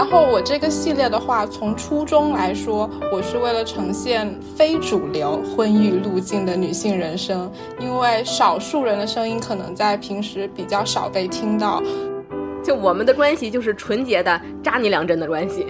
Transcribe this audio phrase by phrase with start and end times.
[0.00, 11.82] 然后我这个系列的话，从初衷来说，我是为了呈现非主流婚育路径的女性人生，因为少数人的声音可能在平时比较少被听到。
[12.64, 15.66] 就我们的关系就是纯洁的扎你两针的关系，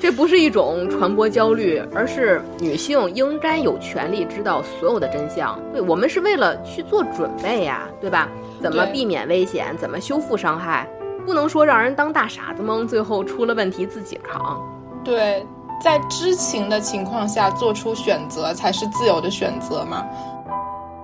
[0.00, 5.60] 这不是一种传播焦虑，而是女性应该有权利知道所有的真相。
[5.70, 8.26] 对我们是为了去做准备呀，对吧？
[8.62, 9.76] 怎么避免危险？
[9.76, 10.88] 怎么修复伤害？
[11.24, 14.60] 不能说让人当大傻子蒙，最后出了问题自己扛。
[15.02, 15.46] 对，
[15.82, 20.04] 在知情的情况下做出选择才是自由的选择嘛。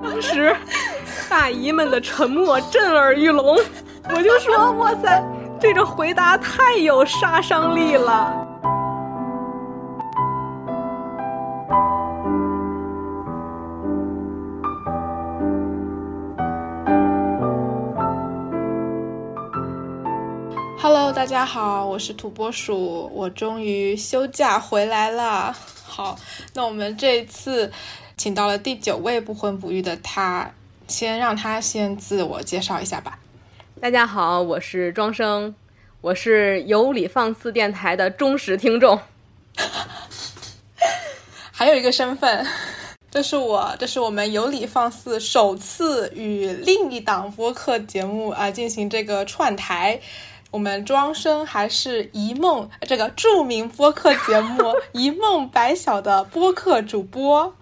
[0.02, 0.54] 当时，
[1.28, 3.58] 大姨们的沉默震耳欲聋。
[4.08, 5.22] 我就说，哇塞，
[5.60, 8.46] 这个回答太有杀伤力了。
[20.92, 25.56] Hello，大家好，我是土拨鼠，我终于休假回来了。
[25.84, 26.18] 好，
[26.52, 27.70] 那我们这一次
[28.16, 30.52] 请到了第九位不婚不育的他，
[30.88, 33.20] 先让他先自我介绍一下吧。
[33.80, 35.54] 大家好，我是庄生，
[36.00, 38.98] 我是有理放肆电台的忠实听众。
[41.52, 42.44] 还有一个身份，
[43.12, 50.00] 这是我，这是我们有理放肆首次与另一档播客节目啊进行这个串台。
[50.50, 57.54] 我们庄生还是一梦这个著名播客节目《一梦白晓》的播客主播，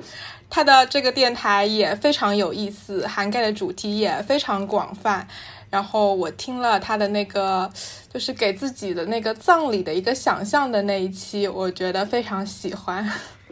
[0.49, 5.27] 他的这个电台也非常有意思，涵盖的主题也非常广泛。
[5.69, 7.71] 然后我听了他的那个，
[8.11, 13.07] 就是给自己的那个葬礼的一个想象的那一期，我觉得非常喜欢，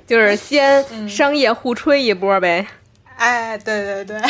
[0.06, 2.66] 就是先商业互吹一波呗。
[3.16, 4.22] 哎，对对对，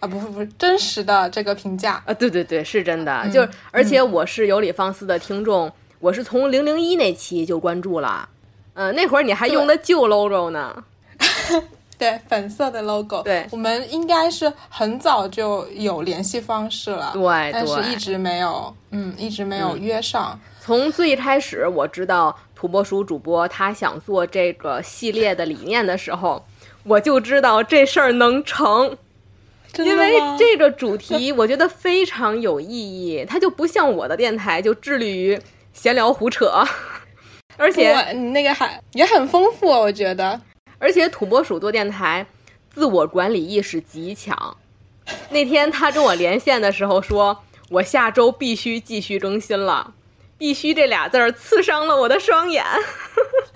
[0.00, 3.28] 啊，不不不，真实的这个评价啊，对对对，是真的。
[3.30, 8.28] 就而且我是有理放肆的听众，我是从零零一那期就关注了，
[8.74, 10.84] 嗯，那会儿你还用的旧 logo 呢。
[11.98, 13.22] 对，粉色的 logo。
[13.24, 17.10] 对，我们应该是很早就有联系方式了。
[17.12, 20.38] 对，但是一直没有，嗯，一直没有约上。
[20.60, 26.46] 从最开始我知道土拨鼠主播他想做这个系列的理念的时候，
[26.84, 28.96] 我就知道这事儿能成，
[29.76, 33.24] 因为这个主题我觉得非常有意义。
[33.28, 35.40] 它就不像我的电台，就致力于
[35.72, 36.64] 闲聊胡扯，
[37.56, 40.40] 而且你那个还也很丰富，我觉得。
[40.78, 42.26] 而且土拨鼠做电台，
[42.70, 44.56] 自我管理意识极强。
[45.30, 49.94] 那天他跟我连线的时候说：“我下周必须继续更新了，
[50.36, 52.64] 必须这俩字儿刺伤了我的双眼。”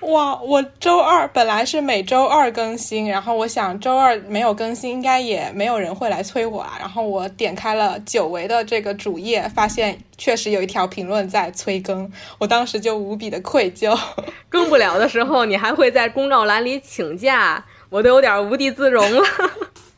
[0.12, 0.38] 哇！
[0.42, 6.76] 我周二本来是每周二更新，然后我想周二没有更新，应该也没有人会来催我啊。
[6.78, 13.98] 然后我点开了久违的这个主页，发现确实有一条评论在催更，我当时就无比的愧疚。
[14.50, 19.22] 更不了的时候，你还会在公告栏里请假，我都有点无地自容了。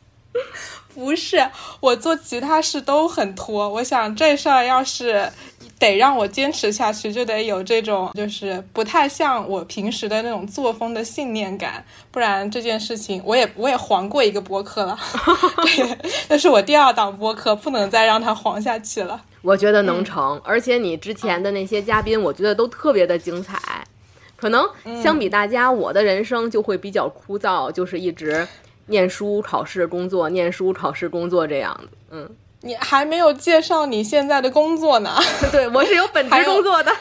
[0.95, 1.49] 不是，
[1.81, 5.29] 我做其他事都很拖，我想这事儿要是。
[5.79, 14.99] 得让我坚持下去，就得有这种就是不太像我平时的那种作风的信念感，不然这件事情我也我也黄过一个播客了，
[15.63, 15.97] 对，
[16.27, 19.23] 那是我第二档播客，不能再让它黄下去了。
[19.41, 23.57] 我觉得能成，而且你之前的那些嘉宾，我觉得都特别的精彩。
[24.35, 24.69] 可能
[25.01, 28.45] 相比大家，我的人生就会比较枯燥，就是一直
[28.87, 32.29] 念书、考试、工作，念书、考试、工作这样子，嗯。
[32.61, 35.17] 你还没有介绍你现在的工作呢？
[35.51, 36.91] 对我是有本职工作的。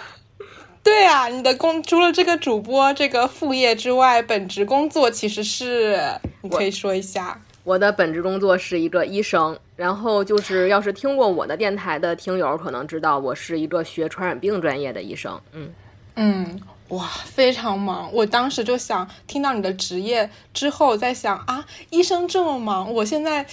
[0.82, 6.00] 对啊，你的工除了这个主播这个副业之外，本职工作其实是
[6.42, 7.41] 你可以说一下。
[7.64, 15.38] 我的本职工作是一个医生，然后就是要是听过我的电台的听友可能知道，我是一个学传染病专业的医生。
[15.52, 15.70] 嗯
[16.14, 16.60] 嗯。
[16.88, 18.08] 哇，非常忙！
[18.14, 23.44] 我当时就想听到你的职业之后，在想啊，医生这么忙，我现在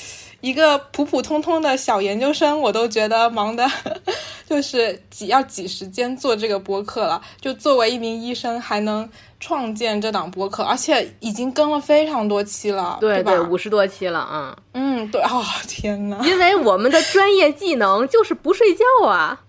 [0.45, 3.65] 一个普普通通的小研究生，我都觉得忙的，
[4.47, 7.19] 就是挤要挤时间做这个播客了。
[7.41, 9.09] 就作为一名医生，还能
[9.39, 19.41] 创建这档播客，而且已经更了非常多期了，对吧，五十多期了，啊嗯，对哦，天呐，因为我们的专业技能就是不睡觉啊。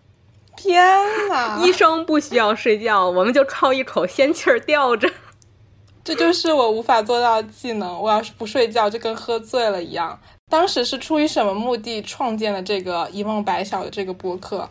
[0.56, 0.82] 天
[1.28, 1.60] 呐！
[1.62, 5.12] 医生不需要睡觉，我们就靠一口仙气儿吊着。
[6.02, 8.00] 这就是我无法做到的技能。
[8.00, 10.18] 我要是不睡觉，就跟喝醉了一样。
[10.48, 14.68] 当时是出于什么目的创建了这个一梦白晓的这个播客？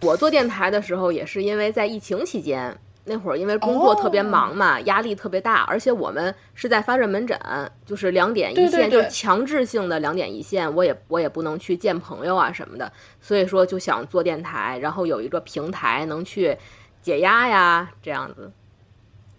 [0.00, 7.36] 我做电台的时候，也是因为在疫情期间，那会儿因为工作特别忙嘛，压力特别大，而且我们是在发热门诊，
[7.84, 12.90] 就是两点一线，就是强制性的两点一线，我也我也不能去见朋友啊什么的，
[13.20, 16.56] 所以说就想做电台，然后有一个平台能去
[17.02, 18.50] 解压呀，这样子。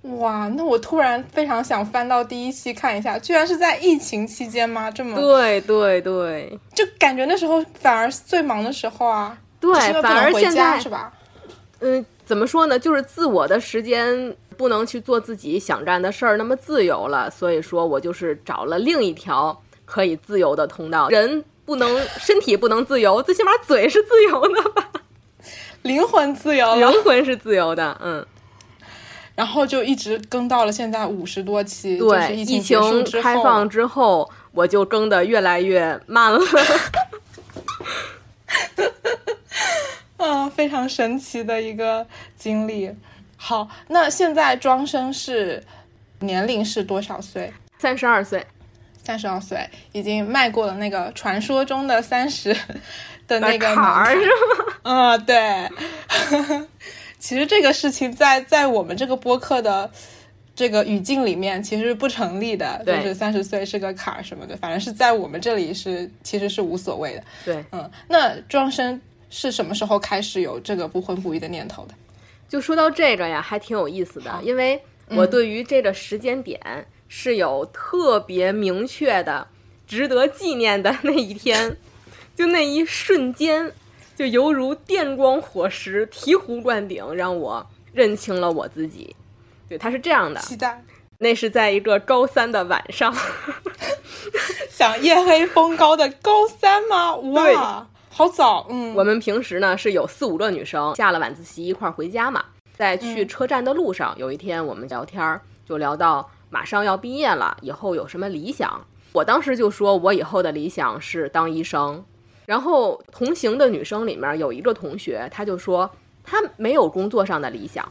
[0.04, 4.92] 哇，那我突然非常想翻到第一期看一下，居然是在疫情期间吗？
[4.92, 9.38] 这么对对对，就感觉那时候反而最忙的时候啊。
[9.62, 11.14] 对，反而现在是吧？
[11.80, 12.78] 嗯，怎么说呢？
[12.78, 17.32] 就是自我的时间不能去做自己想干的事儿，那么自由了。
[17.32, 21.08] 所以说我就是找了另一条可以自由的通道。
[21.08, 24.90] 人不能，身体不能自由，最起码嘴是自由的吧？
[25.82, 27.98] 灵魂自由，灵魂是自由的。
[28.04, 28.26] 嗯。
[29.36, 31.98] 然后就一直更到了现在五十多期。
[31.98, 36.40] 对，疫情开放之后，我就更的越来越慢了。
[40.18, 42.06] 嗯， 非常神奇的一个
[42.38, 42.92] 经历。
[43.36, 45.64] 好，那现在庄生是
[46.20, 47.52] 年龄是多少岁？
[47.80, 48.46] 三十二岁，
[49.04, 52.56] 三十二岁，已经迈过了那个传说中的三十
[53.28, 54.32] 的那个坎儿，是吗？
[54.84, 55.70] 嗯，对。
[57.24, 59.90] 其实这个事情在在我们这个播客的
[60.54, 62.84] 这个语境里面，其实不成立的。
[62.86, 67.24] 就是三十岁是个坎儿什么的，反正是在我们这里是其实是无所谓的。
[67.46, 69.00] 对，嗯，那庄生。
[69.36, 71.96] 是什么时候开始有这个不婚不育的念头的？
[72.48, 76.60] 就说到这个呀，还挺有意思的，因为我对于这个时间点
[77.08, 79.48] 是有特别明确的、
[79.88, 81.76] 值得纪念的那一天，
[82.36, 83.72] 就那一瞬间，
[84.24, 89.14] 就犹如电光火石、醍醐灌顶，让我认清了我自己。
[89.68, 90.82] 对，他是这样的，期待。
[91.18, 93.14] 那是在一个高三的晚上，
[94.72, 97.14] 想夜黑风高的高三吗？
[97.36, 97.86] 哇！
[98.10, 102.46] 好早，嗯，我们平时呢是有四五个女生下了晚自习一块儿回家嘛，
[102.78, 108.86] 在去车站的路上，有一天我们聊天儿，就聊到马上要毕业了，以后有什么理想？
[109.12, 112.06] 我当时就说我以后的理想是当医生。
[112.46, 115.90] 然后同行的女生里面有一个同学，她就说
[116.24, 117.88] 她没有工作上的理想，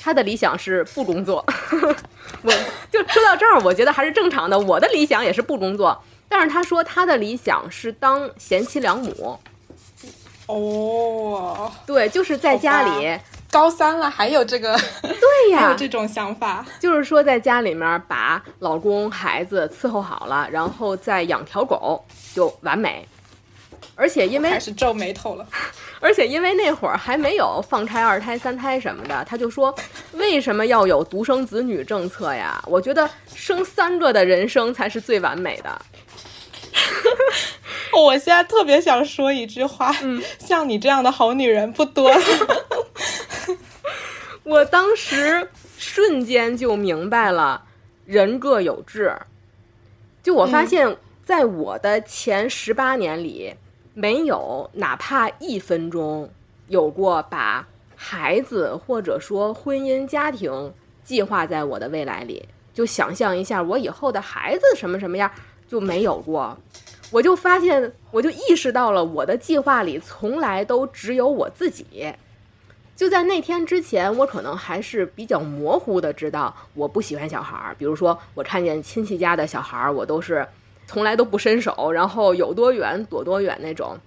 [0.00, 1.44] 她的理想是不工作。
[2.42, 2.50] 我
[2.90, 6.02] 就说到这儿，我觉得还是正常的，我的理想也是不工作。
[6.28, 9.38] 但是她说她的理想是当贤妻良母。
[10.46, 13.18] 哦，对，就是在家里
[13.50, 22.04] 高三了还有这个， 对呀，还有这种想法，就是说在家里面把老公孩子伺候好了，然后再养条狗
[22.34, 23.08] 就完美。
[23.94, 25.46] 而且因为开始皱眉头了，
[26.00, 29.74] 而且因为那会儿还没有放开、二胎、三胎什么的，他就说
[30.12, 32.62] 为什么要有独生子女政策呀？
[32.66, 35.80] 我觉得生三个的人生才是最完美的。
[37.96, 42.12] 我现在特别想说一句话，嗯，像你这样的好女人不多。
[44.42, 45.48] 我当时
[45.78, 47.62] 瞬间就明白了，
[48.04, 49.16] 人各有志。
[50.22, 53.54] 就我发现，在我的前十八年里，
[53.94, 56.28] 没有哪怕一分钟
[56.68, 62.46] 有过把孩子或者说婚姻家庭计划在我的未来里。
[62.74, 65.30] 就想象一下，我以后的孩子什么什么样。
[65.66, 66.56] 就没有过，
[67.10, 72.14] 我就发现，我就意识到了，我的计划里从来都只有我自己。
[72.94, 77.74] 就在那天之前，我可能还是比较模糊的知道我不喜欢小孩儿。
[77.76, 80.46] 比如说，我看见亲戚家的小孩儿，我都是
[80.86, 83.98] 从来都不伸手，然后有多远躲多远那种。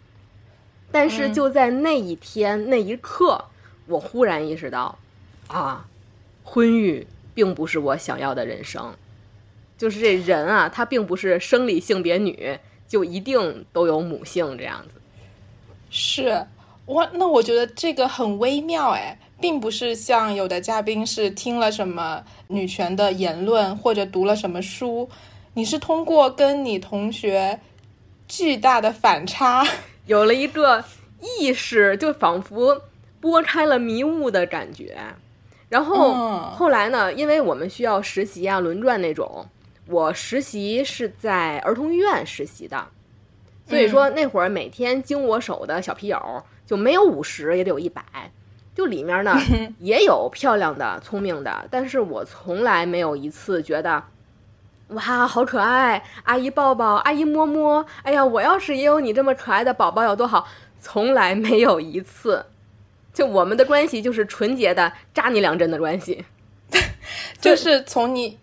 [0.91, 3.43] 但是就在那一天那一刻，
[3.87, 4.97] 我忽然意识到，
[5.47, 5.85] 啊，
[6.43, 8.93] 婚育并不是我想要的人生。
[9.77, 12.57] 就是这人啊，他并不是生理性别女
[12.87, 14.99] 就一定都有母性这样子。
[15.89, 16.43] 是，
[16.85, 25.07] 我那我觉得这个很微妙哎，并不是像有的嘉宾是听了什么女权的言论或者读了什么书，
[25.57, 27.59] 你是通过跟你同学
[28.27, 29.65] 巨大的反差，
[30.05, 30.85] 有了一个
[31.39, 32.83] 意识，就仿佛
[33.19, 34.95] 拨开了迷雾的感觉。
[35.67, 36.13] 然后
[36.51, 39.47] 后来呢，因为我们需要实习啊、轮转那种。
[39.87, 42.89] 我实习是在儿童医院实习的，
[43.65, 48.03] 所以说那会儿每天经我手的小皮友就没有五十也得有一百，
[48.75, 49.35] 就里面呢
[49.79, 54.03] 也有漂亮的、聪明的，但是我从来没有一次觉得，
[54.89, 60.47] 哇，好可爱，阿姨抱抱，阿姨摸摸，哎呀，我要是也有你这么可爱的宝宝有多好，
[60.79, 62.45] 从来没有一次，
[63.13, 66.25] 就我们的关系就是纯洁的扎你两针的关系，
[67.41, 68.37] 就是从你。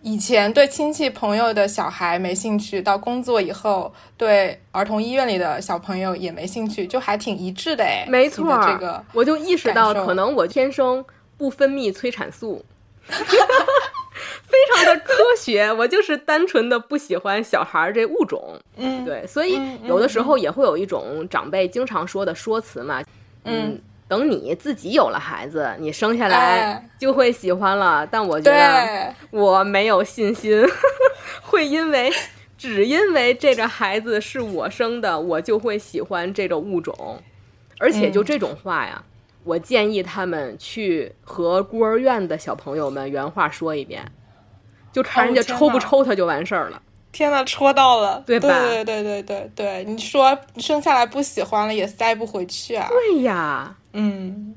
[0.00, 8.06] 以前对亲戚朋友的小孩没兴趣，到工作以后对儿童医院里的小朋友也没兴趣，就还挺一致的哎。
[8.08, 11.04] 没错，这个我就意识到，可能我天生
[11.36, 12.64] 不分泌催产素，
[14.46, 15.72] 非常的科学。
[15.72, 23.02] 我就是单纯的不喜欢小孩儿这物种，嗯，对，所以有的时候也会有一种长辈经常说的说辞嘛，
[23.44, 28.06] 嗯，等你自己有了孩子，你生下来就会喜欢了。
[28.10, 30.64] 但我觉得我没有信心
[31.42, 32.12] 会因为
[32.56, 37.22] 只因为这个孩子是我生的，我就会喜欢这个物种。
[37.80, 39.04] 而且就这种话呀，
[39.44, 44.04] 我建议他们去和孤儿院的小朋友们原话说一遍，
[44.98, 46.82] 就看人家抽不抽他就完事儿了。
[47.12, 48.48] 天呐，戳到了，对吧？
[48.48, 52.88] 对对对对对对，你说生下来不喜欢了也塞不回去啊。
[52.88, 54.54] 对呀，嗯，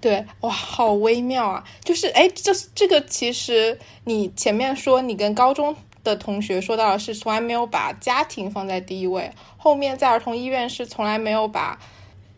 [0.00, 1.64] 对，哇，好微妙啊！
[1.84, 5.74] 就是哎，这这个其实你前面说你跟高中
[6.04, 11.78] 的同学说到的是从来没有把家庭放在第一位，后面在儿童医院是从来没有把。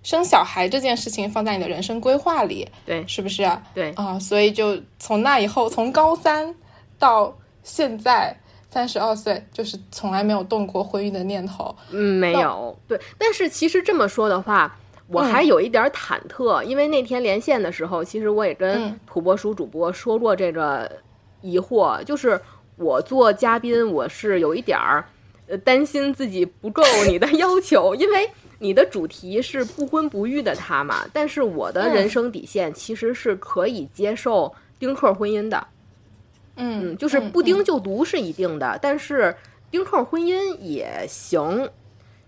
[0.05, 3.51] 生小孩这件事情放在你的人生规划里，对，是不是？
[3.75, 6.55] 对啊，所以就从那以后，从高三
[6.99, 8.37] 到现在
[8.71, 11.75] 三十二岁，就是从来没有动过婚姻的念头。
[11.91, 12.77] 嗯，没有。
[12.87, 14.77] 对，但是其实这么说的话，
[15.07, 20.91] 我还有一点忐忑，因为那天连线的时候，其实我也跟土拨鼠主播说过这个
[21.41, 22.41] 疑惑，就是
[22.77, 25.05] 我做嘉宾，我是有一点儿
[25.47, 28.29] 呃担心自己不够你的 要求，因为。
[28.61, 31.07] 你的主题是不婚不育的他嘛？
[31.13, 35.78] 但是我的人生底线其实是可以接受丁克婚姻的，嗯，
[36.97, 39.35] 就是不丁就毒是一定的，但是
[39.71, 41.71] 丁克婚姻也行。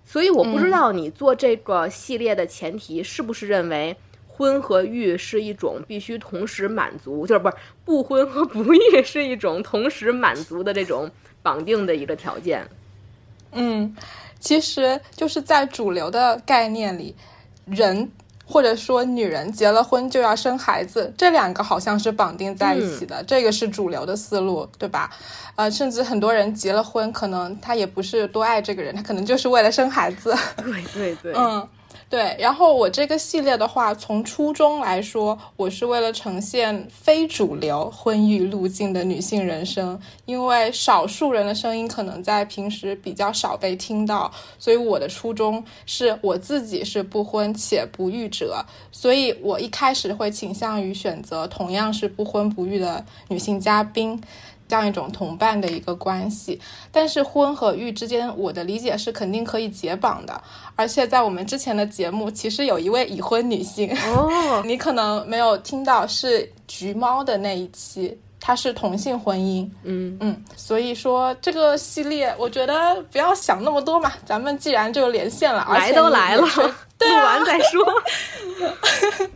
[0.05, 3.97] 所以我不知道你做这个系列的前提是不是认为
[4.27, 11.11] 婚和育是一种必须同时满足，就是不是不婚和不育 是一种同时满足的这种
[11.43, 12.67] 绑定的一个条件？
[13.53, 13.95] 嗯。
[14.41, 17.15] 其实就是在主流的概念里，
[17.67, 18.11] 人
[18.51, 25.09] 或者说女人结了婚就要生孩子，这两个好像是绑定在一起的，这个是主流的思路，对吧？
[25.55, 30.35] 呃，甚至很多人结了婚，可能他也不是多爱这个人，他可能就是为了生孩子。
[30.57, 31.69] 对对对， 嗯。
[32.11, 54.21] 对，然后我这个系列的话，从初衷来说，我是为了呈现非主流婚育路径的女性人生，因为少数人的声音可能在平时比较少被听到，所以我的初衷是我自己是不婚且不育者，所以我一开始会倾向于选择同样是不婚不育的女性嘉宾。
[54.71, 56.61] 这样一种同伴的一个关系，
[56.93, 60.41] 但是婚和育之间，我的理解是肯定可以解绑的。
[60.77, 69.69] 而且在我们之前的节目，其实有一位已婚女性哦， 你可能没有听到，是橘猫的那一期，她是同性婚姻。
[69.83, 76.47] 嗯嗯，所以说这个系列，我觉得不要想那么多嘛，咱们既然就连线了，来都来了，
[77.01, 78.03] 录完再说。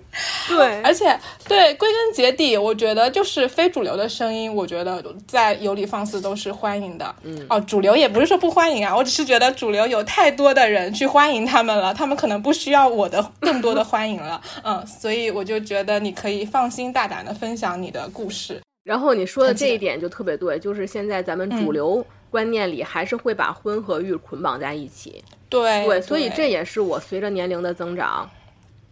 [0.47, 1.19] 对，而且
[1.49, 7.15] 对，归根结底，我觉得就是非主流的声音，我觉得在有理放肆都是欢迎的。
[7.23, 14.41] 嗯，哦，主流也不是说不欢迎啊，我只是觉得主流有太多的人去欢迎他们了，他们可能不需要我的更多的欢迎了。
[14.63, 18.61] 嗯，所以我就觉得你可以放心大胆的分享你的故事。
[18.85, 22.05] 然后你说的这一点就特别对，就是现在咱们主流
[22.35, 25.23] 观念里还是会把婚和育捆绑在一起。
[25.49, 28.29] 对对，所以这也是我随着年龄的增长。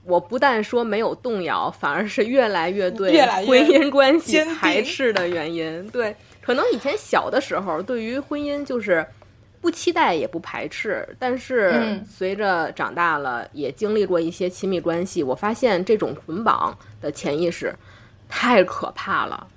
[0.05, 5.85] 我不但说没有动摇，反而是越来越对婚姻关系排斥的原因。
[5.89, 9.05] 对，可能以前小的时候对于婚姻就是
[9.61, 17.75] 不期待也不排斥，但是随着长大了，也经历过一些亲密关系，我发现这种捆绑的潜意识
[18.29, 19.49] 太可怕了。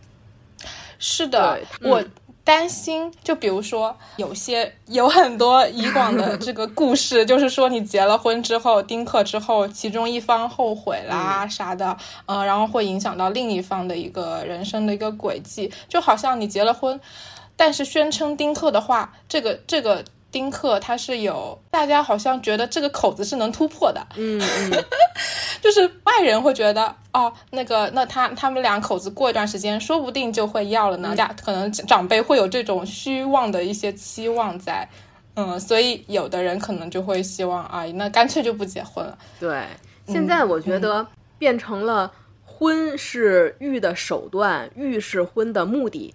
[0.98, 2.04] 是的，我。
[2.46, 11.98] 担心，就比如说，有些有很多以往的这个故事，就是说你结了婚之后，丁克之后，其中一方后悔啦啥的，
[12.28, 17.02] 嗯，然后会影响到另一方的一个人生的一个轨迹，就好像你结了婚，
[17.58, 20.06] 但是宣称丁克的话，这个这个。
[20.32, 24.84] 丁克他是有，大家好像觉得这个口子是能突破的，嗯嗯，
[25.65, 34.88] 就是外人会觉得哦，那个那他他们两口子过一段时间说不定就会要了呢，家可能长辈会有这种虚妄的一些期望在，
[35.34, 39.17] 嗯，所以有的人可能就会希望啊，那干脆就不结婚了。
[39.39, 39.65] 对，
[40.05, 41.07] 现在我觉得
[41.39, 42.12] 变成了
[42.45, 46.13] 婚是欲的手段，育是婚的目的，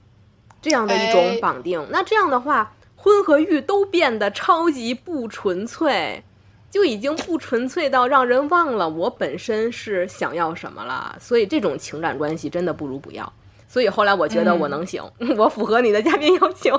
[0.62, 1.84] 这样的一种绑定。
[1.90, 2.72] 那这样的话。
[3.02, 6.22] 婚和欲都变得超级不纯粹，
[6.70, 11.16] 就已经不纯粹到让人忘了我本身是想要什么了。
[11.20, 13.30] 所以这种情感关系真的不如不要。
[13.68, 15.02] 所以后来我觉得我能行，
[15.36, 16.76] 我符合你的嘉宾要求，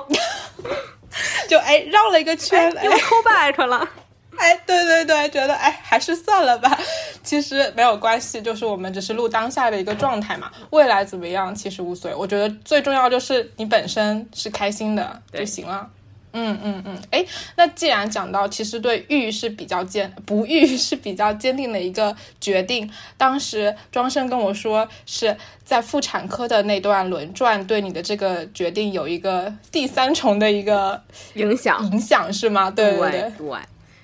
[1.48, 3.88] 就哎绕了一个圈，又 call back 了。
[4.36, 6.78] 哎，对对对，觉得哎还是算了吧。
[7.22, 12.16] 其实没有关系，就是我们只是录当下的一个状态嘛，未来怎么样其实无所谓。
[12.16, 15.88] 我觉得最重要就是你本身是开心的就行了。
[16.34, 17.24] 嗯嗯嗯，哎，
[17.56, 22.90] 那既然讲到，其实对育是比较坚， 不育是比较坚定的一个决定。
[23.18, 31.02] 当时庄生跟我说，是在妇产科的那段轮转，对你的这个决定有一个第三重的一个
[31.34, 32.70] 影响，影响是吗？
[32.70, 33.58] 对对对。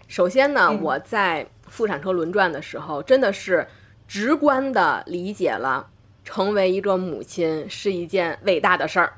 [0.07, 3.67] 首先呢，我在妇产科轮转的时候，真的是
[4.07, 5.87] 直观的理解了，
[6.25, 9.15] 成为一个母亲是一件伟大的事儿。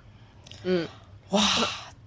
[0.62, 0.86] 嗯，
[1.30, 1.40] 哇。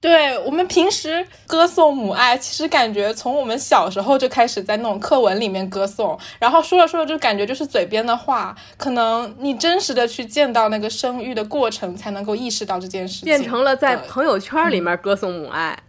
[0.03, 13.25] 对我们平时歌颂母爱，其实感觉从我们小时候就开始在那种课文里面歌颂，然后说着说着就感觉就是嘴边的话，可能你真实的去见到那个生育的过程，才能够意识到这件事情。
[13.25, 15.79] 变成了在朋友圈里面歌颂母爱。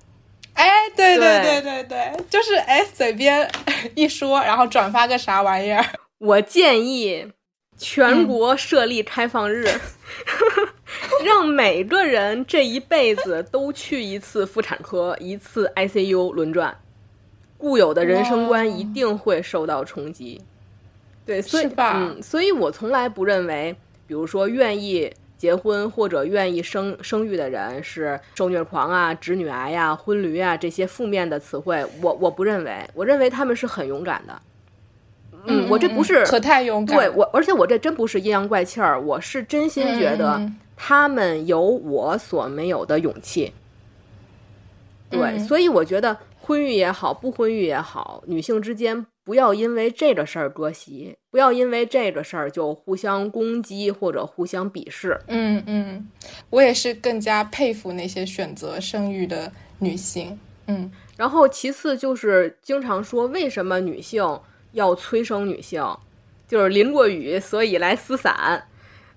[0.55, 3.51] 哎，对对对对对，就是哎嘴边
[3.97, 5.85] 一说，然后转发个啥玩意儿。
[6.19, 7.27] 我建议
[7.77, 9.67] 全国设立开放日。
[11.25, 16.77] 让每个人这一辈子都去一次妇产科，一次 ICU 轮转，
[17.57, 20.41] 固有的人生观一定会受到冲击。
[21.25, 23.75] 对，所以，嗯，所以我从来不认为，
[24.07, 31.85] 比如说愿意结婚或者愿意生生育的人是受虐狂啊、直女癌呀、婚驴啊这些负面的词汇。
[32.03, 34.43] 我我不认为，我认为他们是很勇敢的。
[35.47, 36.97] 嗯，我这不是可太勇敢。
[36.97, 40.41] 对我，而且我这真不是阴阳怪气儿，我是真心觉得。
[40.77, 43.53] 他们有我所没有的勇气，
[45.09, 55.17] 对，所以我觉得婚育也好，不婚育也好，女性之间不要因为这个事儿割席，不要因为这个事儿就互相攻击或者互相鄙视。
[55.29, 56.09] 嗯嗯，
[56.51, 60.37] 我也是更加佩服那些选择生育的女性。
[60.67, 64.25] 嗯，然后其次就是经常说为什么女性
[64.75, 65.83] 要催生女性，
[66.47, 68.63] 就是淋过雨所以来撕伞。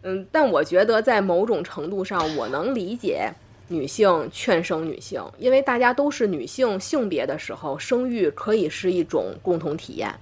[0.04, 3.30] 嗯，但我觉得在某种程度上，我能理解
[3.68, 10.14] 女性劝生女性，因为大家都是女性性别的时候，生育可以是一种共同体验。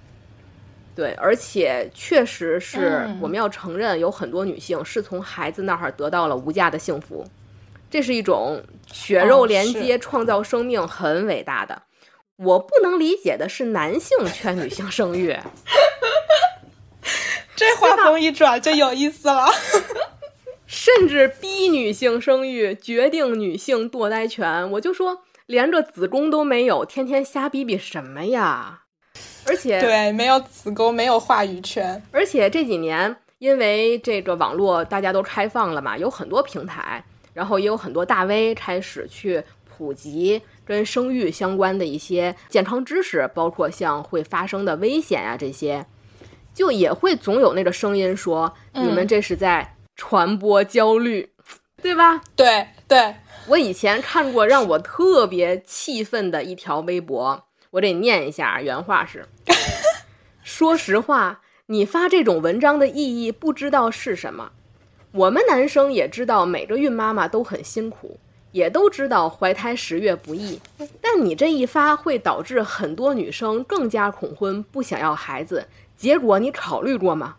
[0.95, 7.23] 对，而且确实是我们要承认，有很多女性是从孩子那儿得到了无价的幸福，
[7.89, 11.81] 这是一种血肉连接、创造生命，很伟大的。
[12.37, 15.37] 我不能理解的是男性劝女性生育。
[17.55, 19.47] 这话锋一转就有意思了，
[20.67, 24.69] 甚至逼女性生育，决定女性堕胎权。
[24.71, 28.81] 我就说，连个子宫都没有，天天瞎逼逼什么呀？
[29.47, 32.03] 而且，对，没有子宫，没有话语权。
[32.11, 37.01] 而且这几年，因为这个网络大家都开放了嘛，有很多平台，
[37.33, 45.85] 然后也有很多大 V 开始去普及跟生育相关的一些健康知识，包括像会发生的危险啊这些。
[46.53, 51.29] 就也会总有那个声音说，你们这是在传播焦虑，
[51.81, 52.21] 对吧？
[52.33, 53.15] 对对，
[53.47, 59.25] 我以前看过让我特别气愤的一条微博，我得念一下，原话是：
[60.43, 64.53] 说实话，你发这种文章的意义不知道是什么。
[65.11, 68.17] 我们男生也知道每个孕妈妈都很辛苦，
[68.55, 70.61] 也都知道怀胎十月不易，
[71.01, 75.67] 但你这一发会导致很多女生更加恐婚，不想要孩子。
[75.97, 77.35] 结果你考虑过吗？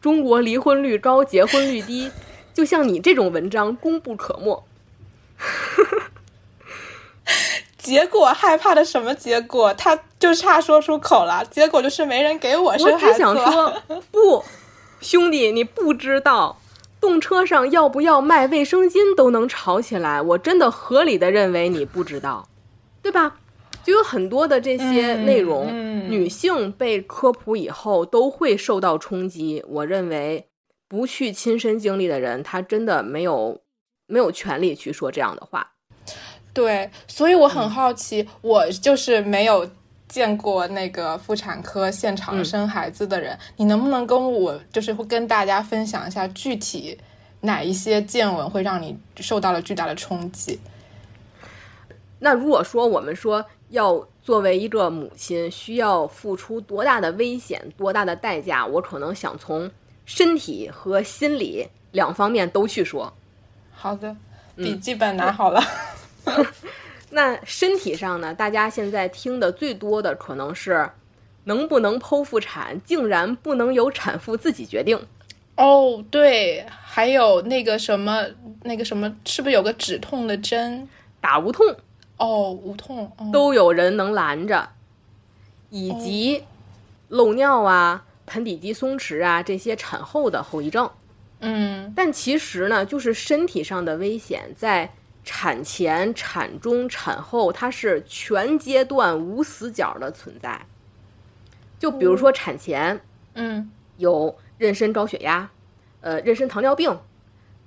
[0.00, 2.08] 中国离婚率高，结婚率低，
[2.54, 4.64] 就像你这种文章功不可没。
[7.76, 9.74] 结果害怕的什么结果？
[9.74, 11.44] 他就差说出口了。
[11.46, 13.24] 结果就是没人给我生孩子。
[13.24, 14.44] 我只想说， 不，
[15.00, 16.60] 兄弟，你不知道，
[17.04, 20.22] 动车上要不要卖卫生巾都能吵起来。
[20.22, 22.48] 我真的合理的认为你不知道，
[23.02, 23.36] 对吧？
[23.84, 25.68] 就有很多的这些内容，
[26.08, 29.62] 女性被科普以后都会受到冲击。
[29.68, 30.48] 我认为，
[30.88, 33.60] 不去亲身经历的人，他真的没有
[34.06, 35.72] 没有权利去说这样的话。
[36.54, 39.68] 对，所以我很好奇，我就是没有
[40.14, 46.96] 见过那个妇产科现场生孩子的人，你能不能跟我，就是会跟大家分享一下具体
[47.40, 50.60] 哪一些见闻会让你受到了巨大的冲击？
[52.20, 53.44] 那如果说我们说。
[53.70, 58.64] 要作为一个母亲，需要付出多大的危险、多大的代价？
[58.64, 59.68] 我可能想从
[60.04, 63.12] 身体和心理两方面都去说。
[63.72, 64.14] 好的，
[64.54, 65.60] 笔记本拿好了。
[67.14, 68.34] 那身体上呢？
[68.34, 70.90] 大家现在听的最多的可能是
[71.44, 75.00] 能不能剖腹产，竟然不能由产妇自己决定。
[75.56, 78.26] 哦，对，还有那个什么，
[78.64, 80.88] 那个什么，是不是有个止痛的针？
[81.20, 81.76] 打无痛。
[82.16, 84.70] 哦，无痛都有人能拦着，
[85.70, 86.42] 以及
[87.10, 90.90] 漏尿啊、盆底肌松弛啊这些产后的后遗症。
[91.38, 94.92] 嗯但其实呢，就是身体上的危险在
[95.24, 100.66] 产前、产中、产后，它是全阶段无死角的存在。
[101.78, 103.00] 就比如说产前
[103.34, 105.50] 嗯有妊娠高血压，
[106.00, 106.98] 呃，妊娠糖尿病、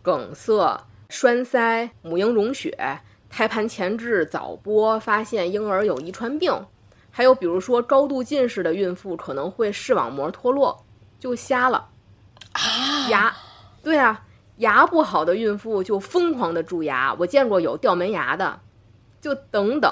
[0.01, 6.65] 梗塞、栓塞、母婴溶血、胎盘前置、早剥，发现婴儿有遗传病，
[7.11, 10.85] 还有比如说高度近视的孕妇可能会视网膜脱落，
[11.19, 11.89] 就瞎了。
[12.53, 13.35] 啊，牙，
[13.83, 14.25] 对啊，
[14.57, 18.59] 牙不好的孕妇就疯狂的蛀牙，我见过有掉门牙的，
[19.21, 19.91] 就等等。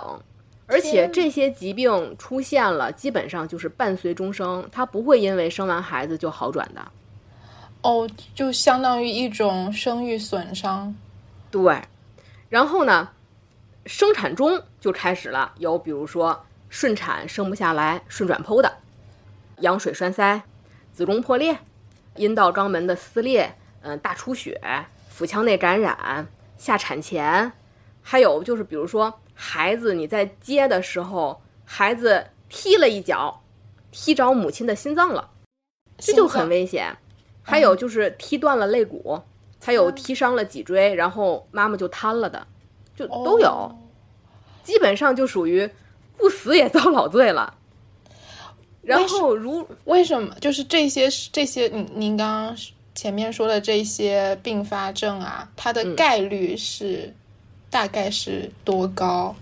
[0.67, 6.81] 而且这些疾病出现了，基本上就是伴随终生，它不会因为生完孩子就好转的。
[7.83, 10.95] 哦，就相当于一种生育损伤。
[11.51, 11.79] 对，
[12.49, 13.09] 然后呢，
[13.85, 18.79] 生产中就开始了，有比如说顺产生不下来、顺转剖的，
[19.59, 20.41] 羊水栓塞、
[20.91, 21.59] 子宫破裂、
[22.15, 24.59] 阴道肛门的撕裂，嗯、大出血、
[25.09, 27.53] 腹腔内感染、下产前，
[28.01, 33.43] 还有就是比如说孩子你在接的时候，孩子踢了一脚，
[33.91, 35.29] 踢着母亲的心脏了，
[35.99, 36.97] 这就很危险。
[37.43, 39.21] 还有就是踢断了肋骨，
[39.63, 42.47] 还有踢伤了脊椎，然后妈妈就瘫了的，
[42.95, 43.77] 就都有，哦
[44.63, 45.69] 基本上就属于
[46.17, 47.53] 不死也遭老罪了。
[48.81, 50.33] 然后如为什么？
[50.39, 52.57] 就是这些这些，您您刚刚
[52.95, 57.13] 前面说的这些并发症啊，它的嗯概率是、
[57.69, 59.35] 大概是多高？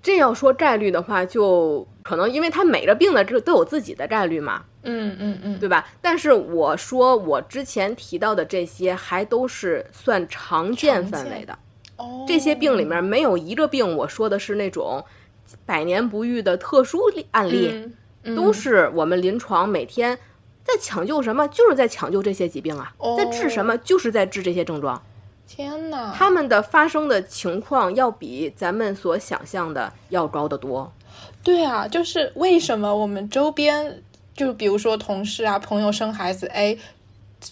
[0.00, 5.86] 这要说概率的话，就可能因为它每个病的这都有自己的概率嘛，嗯嗯嗯，对吧？
[6.00, 11.58] 但是我说我之前提到的这些还都是算常见范围的，
[11.96, 15.04] 哦，这些病里面没有一个病我说的是那种
[15.66, 17.70] 百年不遇的特殊例案例。
[17.72, 20.18] 嗯嗯都是我们临床每天
[20.64, 25.02] 在抢救什么，就是在抢救这些疾病啊，哦在治什么，就是在治这些症状。
[25.48, 30.92] 天哪，他们的发生的情况要比咱们所想象的要高得多。
[31.42, 34.00] 对啊，就是为什么我们周边，
[34.32, 36.76] 就比如说同事啊、朋友生孩子，哎，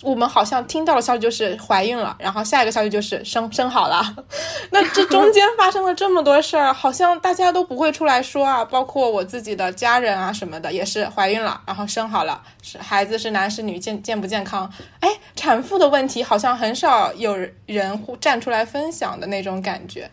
[0.02, 4.02] 我们好像听到的消息就是怀孕了，然后下一个消息就是生生好了。
[4.70, 14.70] 那这中间发生了这么多事儿，好像大家都不会出来说啊，包括我自己的家人啊什么的，也是怀孕了，然后生好了，是孩子是男是女，健健不健康？
[15.00, 20.10] 哎，产妇的问题好像很少有人会站出来分享的那种感觉。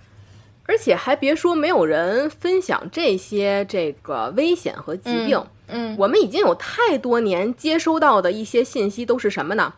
[0.67, 5.38] 而且还别说，没有人分享这些这个危险和疾病。
[5.38, 5.47] 嗯，
[5.97, 9.73] 我们已经有太多年接收到的一些信息都是什么呢？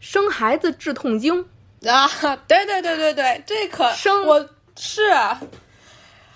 [0.00, 1.46] 生孩子治痛经，
[1.86, 2.06] 啊，
[2.46, 5.40] 对对对对对，这可生我是啊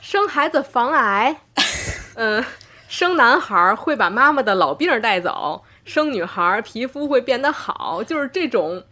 [0.01, 1.43] 生孩子防癌，
[2.17, 2.43] 嗯，
[2.89, 8.85] 生男孩儿会把妈妈的老病儿带走，生女孩儿皮肤会变得好，就是这种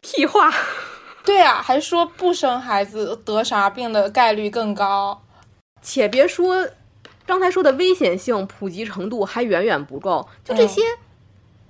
[0.00, 0.50] 屁话。
[1.24, 5.22] 对啊，还说不生孩子得啥病的概率更高。
[5.82, 6.66] 且别说
[7.26, 10.82] 刚才说的危险性普及程度还远远不够，就这些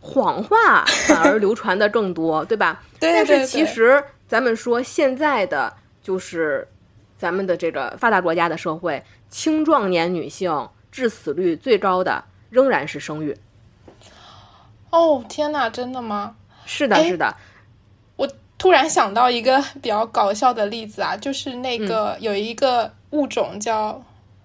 [0.00, 2.82] 谎话反而流传的更多，对吧？
[2.98, 6.66] 对但是其实咱们说现在的就是
[7.18, 13.36] 咱们的这个发达国家的社会，青壮年女性致死率最高的仍然是生育。
[14.90, 16.36] 哦，天哪，真的吗？
[16.66, 17.34] 是的，哎是的，
[18.16, 24.02] 我突然想到一个比较搞笑的例子啊，就是那嗯个、有一个物种叫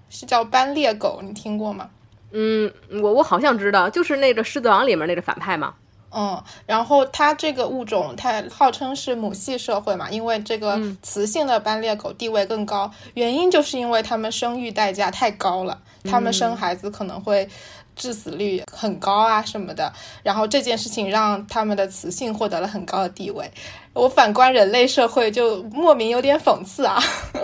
[0.10, 1.90] 是叫斑鬣狗，你听过吗？
[2.32, 5.74] 嗯，我我好像知道，就是那个《狮子王》里面那个反派嘛。
[6.10, 17.48] 嗯，然后它这个物种，它号称是母系社会嘛，因为这个嗯雌性的斑鬣狗地位更高，原因就是因为它们生育代价太高了，它们生孩子可能会
[17.96, 19.92] 致死率很高啊什么的，
[20.24, 23.52] 然后这件事情让它们的雌性获得了很高的地位。
[23.98, 27.02] 我反观人类社会，就莫名有点讽刺啊。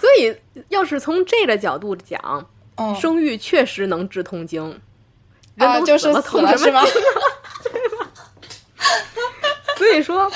[0.00, 0.34] 所以，
[0.68, 4.80] 要是从这个角度讲，嗯，生育确实能治痛经。
[5.54, 6.82] 人啊，都就是死了是吗？
[9.76, 10.32] 所以说，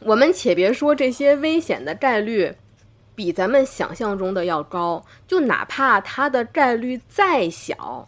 [0.00, 2.54] 我们且别说这些危险的概率
[3.14, 8.06] 比咱们想象中的要高，就哪怕它的概率再小，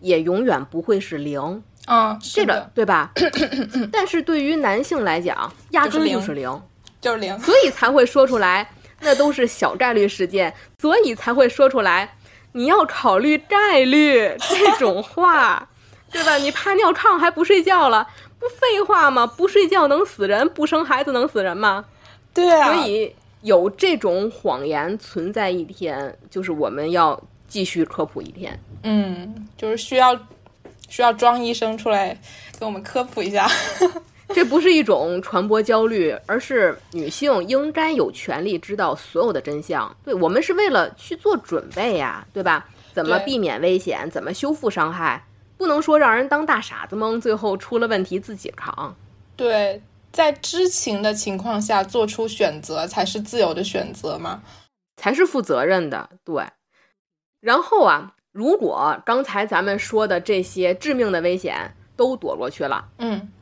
[0.00, 1.62] 也永远不会是零。
[1.86, 3.12] 嗯，这个对吧？
[3.92, 6.62] 但是对于男性来讲，压根儿就是零，
[7.00, 7.38] 就是零。
[7.38, 8.68] 所以才会说出来，
[9.00, 12.16] 那都是小概率事件，所以才会说出来，
[12.52, 15.68] 你要考虑概率这种话，
[16.10, 16.36] 对吧？
[16.36, 19.26] 你怕尿炕还不睡觉了，不废话吗？
[19.26, 21.84] 不睡觉能死人，不生孩子能死人吗？
[22.34, 28.58] 对啊，所以有这种谎言存在一天，就是我们要继续科普一天。
[28.82, 30.18] 嗯，就是需要
[30.96, 32.18] 需要庄医生出来
[32.58, 33.46] 给我们科普一下。
[34.34, 39.94] 这不是一种传播焦虑，而是女性应该有权利知道所有的真相。
[40.02, 42.66] 对我们是为了去做准备呀，对吧？
[42.94, 44.10] 怎么避免危险？
[44.10, 45.22] 怎么修复伤害？
[45.58, 48.96] 不能说让人当大傻子蒙，最后出了问题自己扛。
[49.36, 54.42] 对，在知情的情况下做出选择才是自由的选择嘛。
[54.96, 56.42] 才是负责任的，对。
[57.42, 63.32] 然后啊，如果刚才咱们说的这些致命的危险都躲过去了，嗯，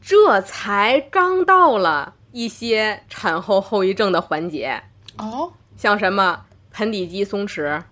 [0.00, 4.82] 这才刚到了一些产后后遗症的环节，
[5.18, 5.52] 哦。
[5.76, 7.82] 像什么盆底肌松弛，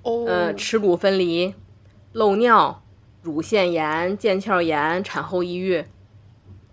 [0.00, 1.54] 哦，呃，耻骨分离、
[2.12, 2.80] 漏尿、
[3.20, 5.84] 乳腺炎、腱鞘炎、产后抑郁，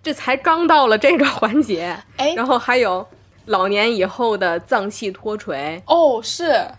[0.02, 1.98] 这才刚到了这个环节。
[2.16, 3.06] 哎，然后还有
[3.48, 6.76] 老年以后的脏器脱垂，哦是，对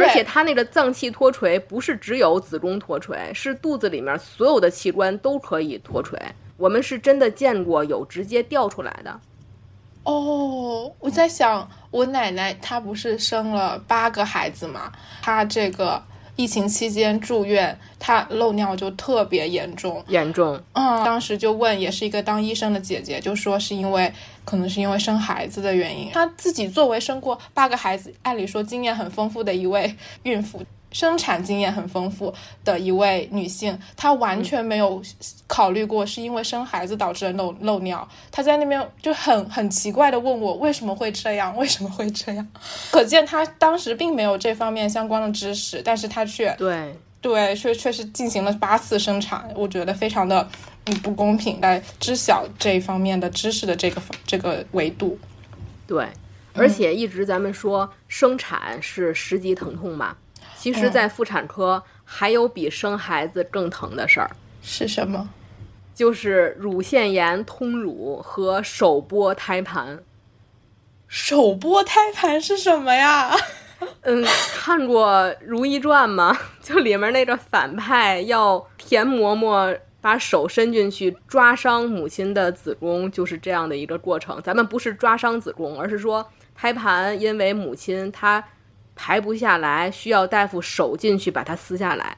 [0.00, 6.18] 而且它那个脏器脱垂不是只有子宫脱垂，是肚子里面所有的器官都可以脱垂。
[6.56, 9.20] 我们是真的见过有直接掉出来的。
[10.02, 16.02] 哦，我在想，我奶奶她不是生了八个孩子嘛，她这个
[16.36, 20.02] 疫情期间住院，她漏尿就特别严重。
[20.08, 24.10] 严重，嗯，当时就问，也是一个当医生的姐姐，就说是因为
[24.50, 26.10] 可能是因为生孩子的原因。
[26.12, 30.60] 她自己作为生过八个孩子，按理说经验很丰富的一位孕妇，
[30.90, 32.34] 生产经验很丰富
[32.64, 35.00] 的一位女性，她完全没有
[35.46, 38.06] 考虑过是因为生孩子导致的漏漏尿。
[38.32, 42.48] 她在那边就很很奇怪的问我为什么会这样，为什么会这样？
[42.90, 55.18] 可见她当时并没有这方面相关的知识，但是她却对，对，却确实进行了八次生产，我觉得非常的嗯不公平，来知晓这一方面的知识的这个这个维度。
[55.86, 56.08] 对，
[56.54, 60.16] 而且一直咱们说生产是十级疼痛嘛，
[60.56, 64.30] 其实，在妇产科还有比生孩子更疼的事儿，
[64.62, 65.28] 是什么？
[65.94, 70.02] 就是乳腺炎通乳和手剥胎盘。
[71.08, 73.36] 手剥胎盘是什么呀？
[74.02, 74.24] 嗯，
[74.54, 75.10] 看过
[75.44, 76.38] 《如懿传》吗？
[76.62, 84.40] 就里面那个反派要田嬷嬷把手伸进去抓伤母亲的子宫，就是这样的一个过程。
[84.42, 88.42] 咱们不是抓伤子宫，而是说胎盘因为母亲她
[88.94, 92.16] 排不下来，需要大夫手进去把它撕下来。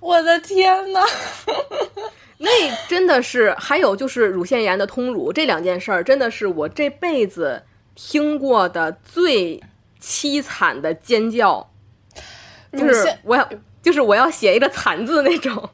[0.00, 1.00] 我的天呐！
[2.38, 2.50] 那
[2.88, 7.62] 真的是，还有就是乳腺炎的通乳，这两件事儿真的是我这辈子
[7.94, 9.62] 听过的最
[10.00, 11.70] 凄惨的尖叫，
[12.72, 13.48] 就是我要，
[13.80, 15.70] 就是我要写一个惨字那种。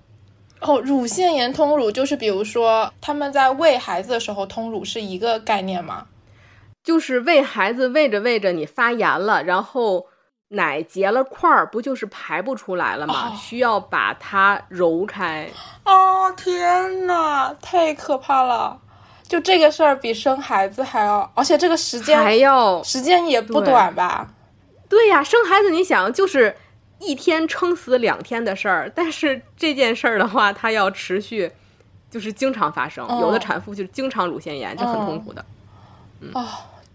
[0.61, 6.07] 哦，乳腺炎通乳就是比如说他们在喂孩子的时候通乳是一个概念吗？
[6.83, 10.07] 就是喂孩子喂着喂着你发炎了，然后
[10.49, 13.33] 奶结了块儿，不就是排不出来了吗？
[13.33, 15.51] 哦需要把它揉开。
[15.85, 18.81] 哦天呐，太可怕了！
[19.29, 24.27] 就这个事儿比生孩子还要，而且这个时间还要时间也不短吧？
[24.89, 26.57] 对呀，生孩子你想就是
[27.01, 31.51] 一天撑死两天的事儿，但是这件事儿的话，它要持续，
[32.11, 33.07] 就是经常发生。
[33.07, 35.45] 哦有的产妇就是经常乳腺炎，这很痛苦的。
[36.35, 36.45] 哦，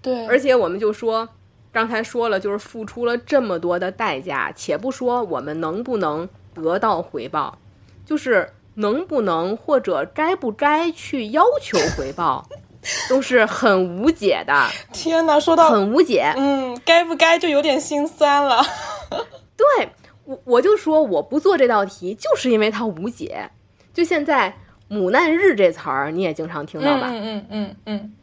[0.02, 1.28] 对，而且我们就说，
[1.72, 7.58] 刚才说了，就是付出了这么多的代价，且不说我们能不能得到回报，
[8.06, 12.46] 就是能不能或者该不该去要求回报，
[13.08, 16.34] 都是很无解的，天呐，说到很无解。
[16.36, 18.62] 嗯，该不该就有点心酸了。
[19.58, 19.90] 对
[20.26, 23.50] 我，我就说我不做这道题，就是因为它无解。
[23.94, 27.08] 就现在“母难日”这词儿，你也经常听到吧？
[27.10, 28.14] 嗯嗯嗯嗯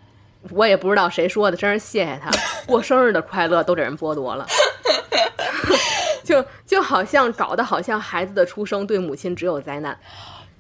[0.51, 2.31] 我也不知道谁说的，真是谢谢他，
[2.67, 4.47] 过生日的快乐都给人剥夺了。
[6.25, 9.99] 就就好像搞得好像孩子的出生对母亲只有灾难，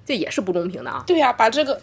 [0.04, 1.02] 这也是不公平的啊。
[1.06, 1.80] 对呀、把这个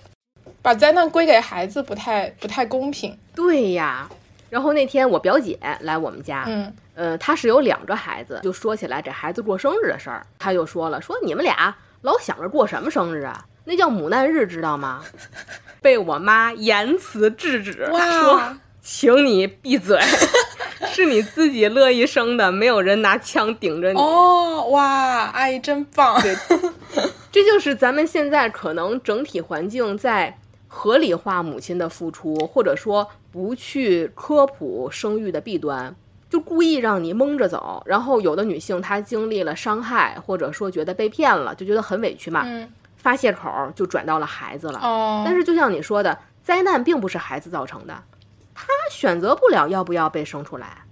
[0.61, 3.17] 把灾难归给孩子不太不太公平。
[3.33, 4.07] 对呀，
[4.49, 13.45] 然后那天我表姐来我们家，嗯呃，他是有两个孩子，就说起来这孩子过生日的事儿，他就说了，说你们俩老想着过什么生日啊？
[13.65, 15.03] 那叫母难日，知道吗？
[15.79, 18.41] 被我妈严词制止，说，
[18.81, 19.99] 请你闭嘴，
[20.91, 23.99] 是你自己乐意生的，没有人拿枪顶着你。
[23.99, 24.83] 哦哇，
[25.33, 26.19] 阿姨真棒。
[26.21, 26.35] 对
[27.31, 35.95] 这就是咱们现在可能整体环境在合理化母亲的付出，或者说不去科普生育的弊端，
[36.29, 37.81] 就故意让你蒙着走。
[37.85, 44.79] 然后有的女性她经历了伤害，或者说觉得被骗了，就觉得很委屈嘛，嗯发泄口就转到了孩子了。
[44.79, 48.03] 哦，但是就像你说的，灾难并不是孩子造成的，
[48.53, 50.83] 他选择不了要不要被生出来。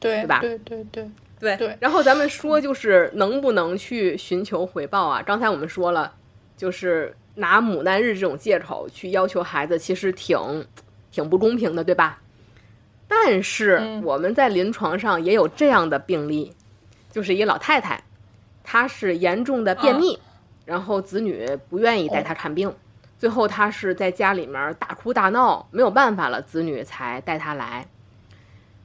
[0.00, 5.22] 对对吧对对对，对对然后咱们说就是能不能去寻求回报啊？
[5.22, 6.12] 刚才我们说了，
[6.56, 10.66] 就是拿母难日这种借口去要求孩子，其实挺
[11.12, 12.18] 挺不公平的，对吧？
[13.14, 16.54] 但是嗯我们在临床上也有这样的病例，
[17.10, 18.02] 就是一老太太，
[18.64, 20.18] 她是严重的便秘，
[20.64, 22.74] 然后子女不愿意带她看病，
[23.18, 27.86] 最后她是在家里面大哭大闹，没有办法了，子女才带她来，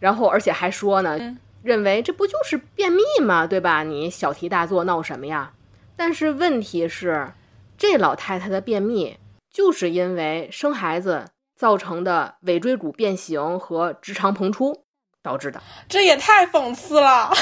[0.02, 3.48] 然后而且还说呢，嗯认为这不就是便秘吗？
[3.48, 3.84] 对吧？
[3.84, 5.54] 你小题大做闹什么呀？
[5.96, 7.30] 但是问题是，
[7.78, 9.18] 这老太太的便秘
[9.50, 11.26] 就是因为生孩子
[11.58, 14.84] 造成的尾椎骨变形和直肠膨出
[15.24, 15.62] 导致的。
[15.90, 17.34] 这也太讽刺了。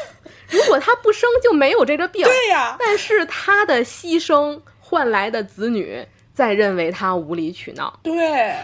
[0.50, 2.22] 如果他不生，就没有这个病。
[2.28, 8.54] 对呀，但是他的牺牲换来的子女，再认为他无理取闹，对，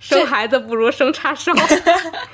[0.00, 1.52] 生孩子不如生叉烧。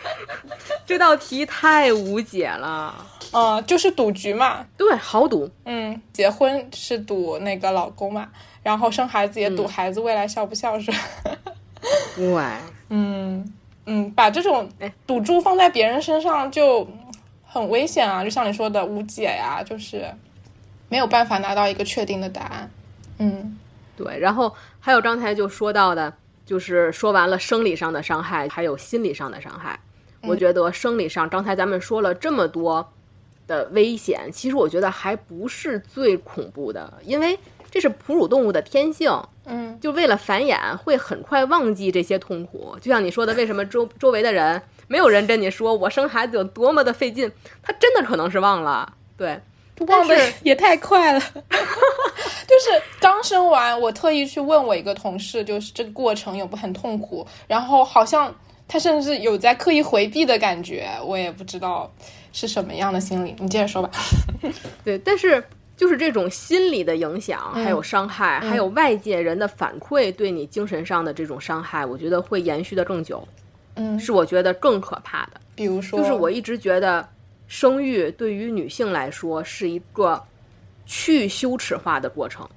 [0.86, 3.06] 这道题太无解了。
[3.32, 4.66] 嗯，就是赌局嘛。
[4.76, 5.50] 对，豪赌。
[5.66, 8.28] 嗯，结婚是赌那个老公嘛，
[8.62, 10.96] 然后生孩子也赌孩子未来孝不孝顺。
[12.14, 12.42] 对，
[12.90, 13.52] 嗯
[13.86, 16.86] 嗯，把这种哎赌注放在别人身上就
[17.44, 18.22] 很危险啊！
[18.22, 20.04] 就像你说的无解呀、就是
[20.88, 22.70] 没有办法拿到一个确定的答案。
[23.18, 23.58] 嗯
[23.96, 26.12] 对，然后还有刚才就说到的，
[26.46, 29.78] 就是说完了生理上的伤害，还有心理上的伤害。
[30.22, 32.92] 我觉得生理上，刚才咱们说了这么多
[33.46, 37.38] 的危险，其实我觉得还不是最恐怖的，因为
[37.72, 39.10] 这是哺乳动物的天性，
[39.46, 42.76] 嗯，就为了繁衍，会很快忘记这些痛苦。
[42.82, 47.32] 就像你说的，为什么周周围的人没有人跟你说我生孩子有多么的费劲，
[47.62, 48.92] 他真的可能是忘了。
[49.16, 49.40] 对，
[49.86, 51.20] 忘的也太快了。
[52.46, 58.34] 就是刚生完，我特意去问我一个同事，就是这个过程有不很痛苦，然后好像
[58.68, 61.90] 他甚至有在刻意回避的感觉，我也不知道
[62.34, 63.34] 是什么样的心理。
[63.38, 63.90] 你接着说吧。
[64.84, 65.42] 对，但是
[65.82, 73.26] 就是这种心理的影响，还有伤害，还有外界人的反馈对你精神上的这种伤害，我觉得会延续的更久，
[73.74, 75.40] 嗯，是我觉得更可怕的。
[75.56, 77.04] 比如说，就是我一直觉得，
[77.48, 80.22] 生育对于女性来说是一个
[80.86, 82.48] 去羞耻化的过程。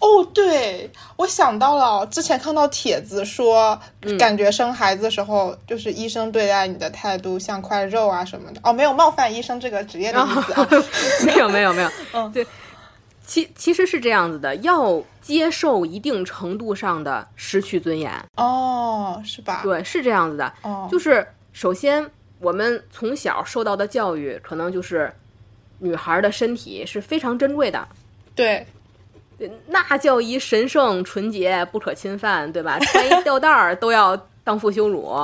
[0.00, 8.60] 哦，对，我想到了，之前看到帖子说，嗯感觉生孩子的时候，就是医生对待你的态度像块肉啊什么的。
[8.62, 10.68] 哦，没有冒犯医生这个职业的意思啊。
[11.26, 12.46] 没有没有没有， 嗯对，
[13.26, 20.52] 其其实是这样子的，要接受一定程度上的失去尊严，哦，是吧？，对，是这样子的。
[20.62, 25.12] 哦，就是首先我们从小受到的教育，可能就是
[25.78, 27.86] 女孩的身体是非常珍贵的，
[28.34, 28.66] 对，
[29.66, 32.78] 那叫一神圣纯洁不可侵犯，对吧？
[32.86, 35.14] 穿一吊带儿都要荡妇羞辱，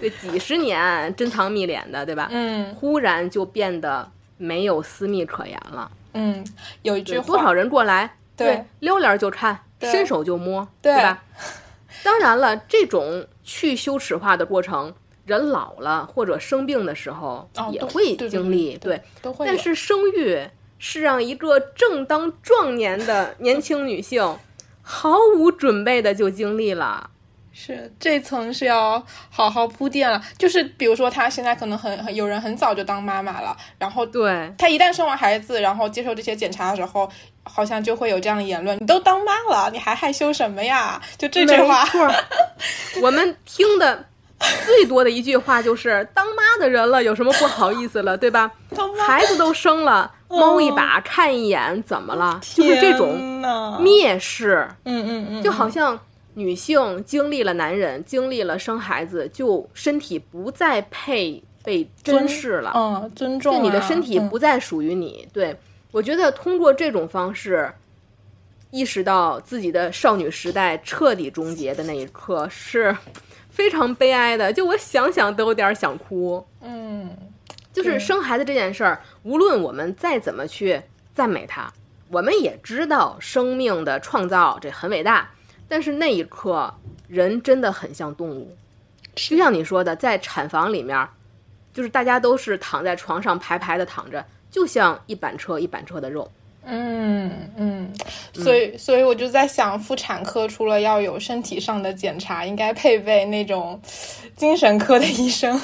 [0.00, 2.28] 这，几十年珍藏蜜敛的，对吧？
[2.30, 5.90] 嗯忽然就变得没有私密可言了。
[6.12, 6.44] 嗯，
[6.82, 11.22] 有一句，话，多少人过来，对撩帘儿就看，伸手就摸，对吧？
[12.02, 14.92] 当然了，这种去羞耻化的过程，
[15.26, 19.52] 人老了或者生病的时候也会经历，对都会有。
[19.52, 20.40] 但是生育
[20.78, 24.38] 是让一个正当壮年的年轻女性
[24.82, 27.10] 毫无准备的就经历了。
[27.52, 37.10] 是这层是要好好铺垫了，就是比如说她现在可能很很有人很早就当妈妈了，然后对，她一旦生完孩子，然后接受这些检查的时候，
[37.42, 41.02] 好像就会有这样的言论：你都当妈了，你还害羞什么呀？
[41.18, 41.84] 就这句话
[43.02, 44.06] 我们听的
[44.64, 48.50] 最多的一句话就是“当妈的人了，有什么不好意思了，对吧？
[49.06, 52.40] 孩子都生了，猫一把看一眼，怎么了？
[52.54, 53.18] 就是这种
[53.80, 55.98] 蔑视，嗯嗯嗯，就好像
[56.34, 62.72] 女性经历了男人，经历了生孩子，就身体不再配被珍视了。
[62.74, 65.28] 嗯，尊重、啊，就你的身体嗯不再属于你。
[65.32, 65.54] 对
[65.92, 67.70] 我觉得通过这种方式，
[68.70, 72.96] 意识到自己的少女时代彻底终结的那一刻是
[73.60, 74.50] 非常悲哀的。
[74.50, 76.42] 就我想想都有点想哭。
[76.62, 77.14] 嗯，
[77.74, 80.80] 就是生孩子这件事儿，无论我们再怎么去
[81.14, 81.70] 赞美它，
[82.08, 85.28] 我们也知道生命的创造这很伟大，
[85.68, 86.72] 但是那一刻，
[87.06, 88.56] 人真的很像动物。
[89.14, 91.06] 就像你说的，在产房里面，
[91.74, 96.32] 就是大家都是躺在床上排排的躺着，就像一板车一板车的肉。
[96.72, 97.92] 嗯嗯，
[98.32, 103.80] 所以所以我就在想，妇产科除了要有身体上的检查，应该配备那种
[104.36, 105.60] 精神科的医生，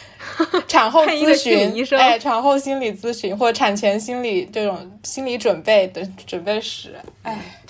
[0.66, 7.60] 产后咨询哎，产后心理咨询或者产前心理这种心理准备的准备室，哎，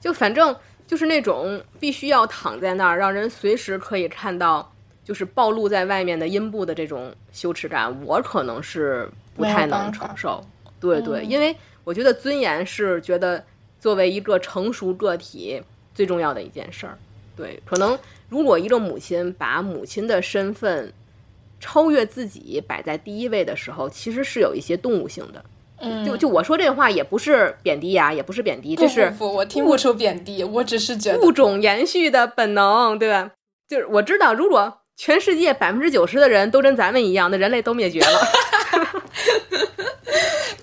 [0.00, 0.54] 就反正
[0.86, 4.72] 就是那种必须要躺在那儿，让人随时可以看到，
[5.04, 10.44] 就是暴露在外面的阴部的这种羞耻感，我可能是不太能承受。
[10.80, 11.54] 对对，因为
[11.88, 13.42] 我觉得尊严是觉得
[13.80, 15.62] 作为一个成熟个体
[15.94, 16.98] 最重要的一件事儿。
[17.34, 20.92] 对，可能如果一个母亲把母亲的身份
[21.58, 25.42] 超越自己摆在第一位的时候，其实是有一些动物性的。
[25.80, 33.30] 嗯，就就我说这话也不是贬低呀，也不是贬低，这是不不，我听不出贬低，我只是觉得物种延续的本能，对吧？
[33.66, 38.20] 就是我知道，如果全世界百分之九十的人都跟咱们一样，那人类都灭绝了。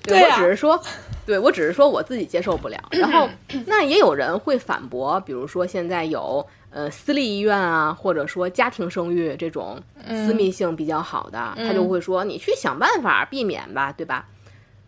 [0.06, 0.80] 对我只是说，
[1.26, 2.78] 对我只是说我自己接受不了。
[2.92, 3.28] 然后，
[3.66, 14.28] 那也有人会反驳，比如说现在有呃私立医院啊，或者说家庭生育这种私密性比较好的，他就会说你去想办法避免吧，对吧？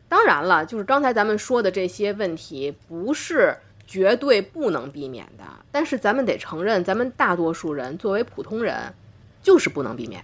[0.09, 8.93] 当然了，就是刚才咱们说的这些问题，不是绝对不能避免的，但是咱们得承认，咱们大多数人作为普通人，
[9.41, 10.23] 就是不能避免。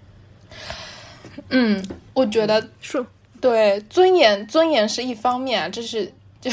[1.49, 1.83] 嗯，
[2.13, 3.03] 我觉得是。
[3.43, 6.09] 对，尊严，尊严是一方面，这是
[6.41, 6.49] 这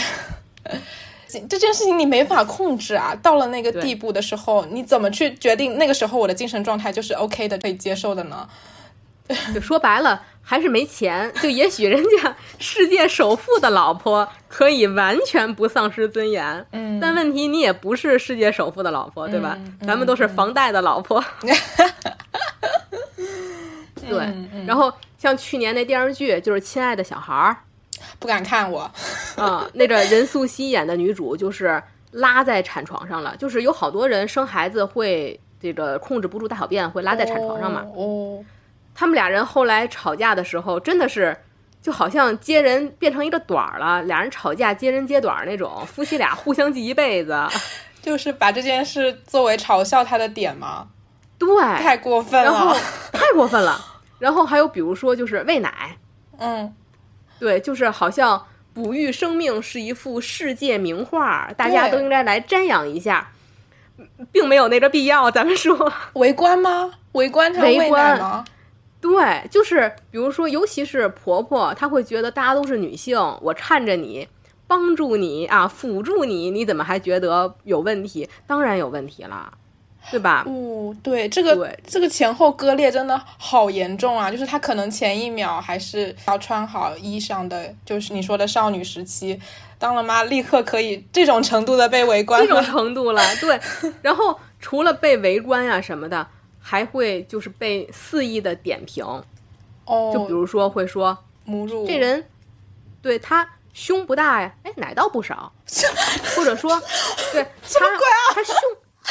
[1.49, 3.15] 这件事情你没法控制啊。
[3.23, 8.49] 到了那个地步的时候，你怎么去决定那个时候我的精神状态就是 OK 的，可以接受的呢？
[9.55, 11.33] 就说白了，还是没钱。
[11.41, 19.57] 就也许人家 世界首富的老婆可以完全不丧失尊严，嗯，但问题你也不是世界首富的老婆，对吧？
[19.87, 21.25] 咱们都是房贷的老婆。
[24.09, 24.19] 对，
[24.67, 27.55] 然后像去年那电视剧，就是《亲爱的小孩儿》，
[28.19, 28.91] 不敢看我。
[29.37, 37.85] 啊，那个任素汐演的女主就是拉在产床上了，就是有好多人生孩子会这个控制不住大小便，会拉在产床上嘛。
[37.95, 38.43] 哦，
[38.95, 41.37] 他们俩人后来吵架的时候，真的是
[41.83, 47.39] 就好像接人变成一个短儿了，俩人吵架接人接短儿那种，夫妻俩互相记一辈子，
[48.01, 50.89] 就是把这件事作为嘲笑他的点吗？
[51.39, 52.75] 对，太过分了，
[53.13, 53.79] 太过分了。
[54.21, 55.99] 然后还有比如说就是喂奶，
[56.39, 56.73] 嗯，
[57.41, 63.33] 对，就是好像哺育生命是一幅世界名画，大家都应该来瞻仰一下，
[64.31, 65.29] 并没有那个必要。
[65.29, 66.93] 咱们说围观吗？
[67.13, 68.45] 围观他喂奶吗？
[69.01, 74.29] 对，就是比如说，尤其是婆婆，她会觉得大家都是女性，我看着你，
[74.67, 78.29] 帮助你啊，辅助你，你怎么还觉得有问题？
[78.47, 79.55] 当然有问题了。
[80.11, 80.45] 对吧？
[80.47, 84.31] 哦，对，这个这个前后割裂真的好严重啊！
[84.31, 89.41] 就是他可能前一秒还是要穿好衣裳的，就是你说的少女时期，
[89.79, 93.23] 当了妈立刻可以这种程度的被围观，这种程度了。
[93.37, 93.61] 对，
[94.03, 96.27] 然后除了被围观呀什么的，
[96.59, 99.05] 还会就是被肆意的点评。
[99.85, 102.25] 哦，就比如说会说母乳这人，
[103.03, 105.53] 对他胸不大呀，哎，奶倒不少，
[106.35, 106.81] 或者说
[107.33, 107.87] 对 他
[108.35, 108.55] 他胸。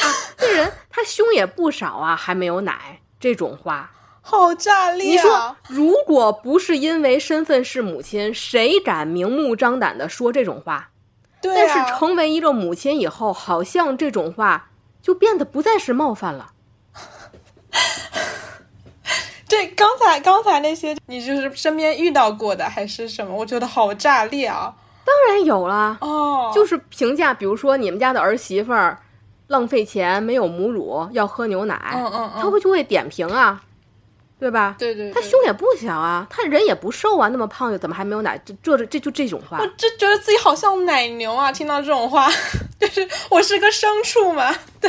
[0.00, 3.90] 啊，这人他胸也不少啊，还没有奶，这种话
[4.22, 5.12] 好炸裂。
[5.12, 10.90] 你说，如果不是因为身份是母亲，谁敢明目张胆的说这种话？
[11.40, 11.54] 对。
[11.54, 14.70] 但是成为一个母亲以后，好像这种话
[15.02, 16.52] 就变得不再是冒犯了。
[19.48, 23.34] 这刚才刚才那些，你就是身边遇到过的还是什么？
[23.34, 24.74] 我觉得好炸裂啊！
[25.04, 29.00] 当然有了哦，就是评价，比如说你们家的儿媳妇儿。
[29.50, 33.60] 浪费钱，没有母乳，要喝牛奶，嗯嗯嗯，他会就会点评啊，
[34.38, 34.76] 对吧？
[34.78, 38.40] 对对，他胸也不小啊，他人也不瘦啊，那么胖又怎么还没有奶？
[38.44, 41.50] 这这这就这种话，我真觉得自己好像奶牛啊！
[41.50, 42.28] 听到这种话，
[42.78, 44.88] 就是我是个牲畜嘛，对，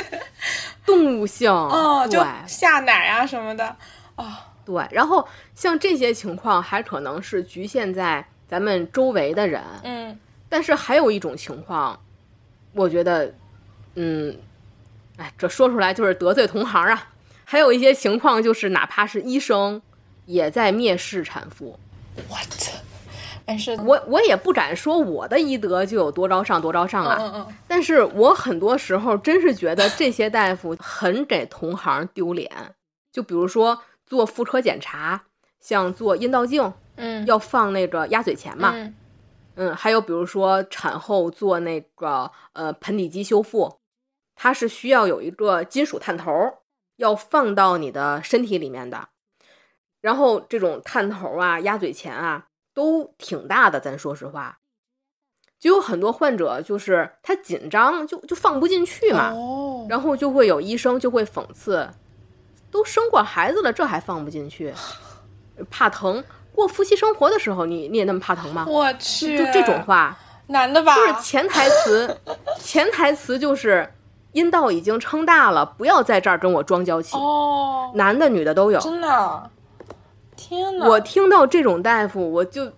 [0.85, 3.75] 动物性，哦，就下奶啊什么的，
[4.13, 4.87] 啊，对。
[4.91, 11.99] 然后像这些情况，还可能是局限在咱们周围的人，嗯，但是还有一种情况，
[12.73, 13.33] 我觉得，
[13.95, 14.37] 嗯。
[15.17, 17.09] 哎，这说出来就是得罪同行啊！
[17.43, 19.81] 还有一些情况就是，哪怕是医生，
[20.25, 21.77] 也在蔑视产妇。
[22.29, 22.47] What？
[23.45, 27.17] 但是我我也不敢说我的医德就有多高尚多高尚啊。
[27.19, 27.47] 嗯嗯。
[27.67, 32.49] 但是我很多时候真是觉得这些大夫很给同行丢脸。
[33.11, 35.23] 就比如说做妇科检查，
[35.59, 38.71] 像做阴道镜，嗯，要放那个鸭嘴钳嘛。
[38.73, 38.95] 嗯。
[39.55, 43.80] 嗯，还有比如说产后做那个呃盆底肌修复。
[44.43, 46.31] 它是需要有一个金属探头，
[46.95, 49.09] 要放到你的身体里面的。
[50.01, 54.57] 然后这种探头啊、鸭嘴钳啊都挺大的，咱说实话，
[55.59, 59.31] 就有很多患者就是他紧张，就就放不进去嘛。
[59.31, 59.85] 哦。
[59.87, 61.87] 然后就会有医生就会讽刺：
[62.71, 64.73] 都生过孩子了，这还放不进去？
[65.69, 66.23] 怕疼？
[66.51, 68.65] 过夫妻生活的时候，你你也那么怕疼吗？
[68.67, 70.17] 我去，就这种话，
[70.47, 70.95] 男的吧？
[70.95, 72.17] 就是潜台词，
[72.57, 73.87] 潜台词就是。
[74.33, 77.17] 阴道已经撑大了，不要在这儿跟我装娇气。
[77.17, 78.79] 哦，男的女的都有。
[78.79, 79.49] 真的，
[80.35, 80.87] 天哪！
[80.87, 82.71] 我听到这种大夫，我就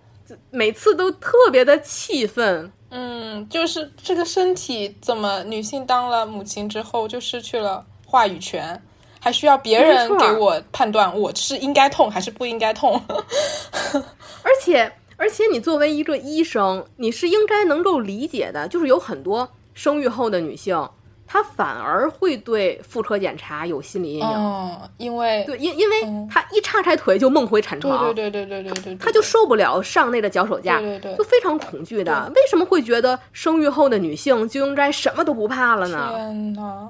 [0.50, 2.72] 每次都特别的气愤。
[2.90, 8.80] 嗯，就是这个身体怎么女性当了母亲之后就失去了话语权，
[9.18, 13.00] 还需要别人给我判断我是应该痛还是不应该痛？
[14.42, 20.88] 而且而且，你作为一个医生，你是应该能够理解的，就是有很多生育后的女性，
[21.26, 24.26] 她反而会对妇科检查有心理阴影。
[24.26, 32.30] 嗯，因为对，因因为他一叉开腿就梦回产床，对对对对对对对，她就受不了上那个脚手架，对对对就非常恐惧的。
[32.34, 36.10] 为什么会觉得生育后的女性就应该什么都不怕了呢？
[36.14, 36.88] 天呐，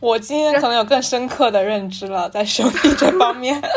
[0.00, 3.62] 我今天可能有更深刻的认知了，在生育这方面。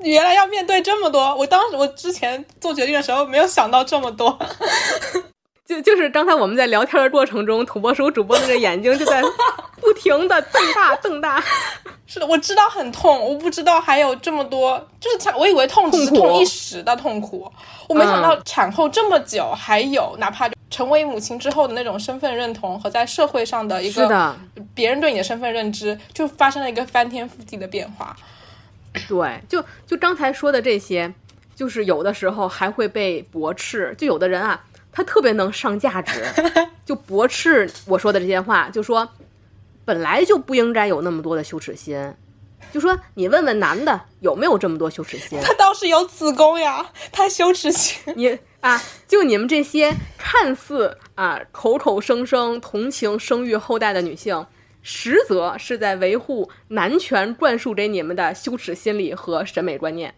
[0.00, 4.38] 原来要面对这么多，我当时我之前做决定的时候没有想到这么多。
[5.68, 9.22] 就就是刚才我们在聊天的过程中，土拨鼠主播那个眼睛就在
[9.82, 11.44] 不停的瞪大瞪大。
[12.06, 17.52] 是的，我知道很痛，我不知道还有这么多，就是产，我以为痛只是痛一时的痛苦，
[17.86, 24.36] 我没想到产后这么久还有，哪怕成为母亲之后的那种身份认同和在社会上的一个是的，
[24.74, 28.16] 别人对你的身份认知，就发生了一个翻天覆地的变化。
[29.06, 31.12] 对，就就刚才说的这些，
[31.54, 33.94] 就是有的时候还会被驳斥。
[33.98, 34.64] 就有的人啊，
[34.98, 36.24] 他特别能上价值，
[36.84, 39.08] 就驳斥我说的这些话，就说
[39.84, 42.12] 本来就不应该有那么多的羞耻心。
[42.72, 45.38] 就说你问问男的有没有这么多羞耻心？
[45.40, 48.12] 他倒是有子宫呀， 他羞耻心。
[48.16, 54.44] 你啊，就你们这些看似啊口口声声同情生育后代的女性，
[54.82, 60.12] 实则是在维护男权灌输给你们的羞耻心理和审美观念。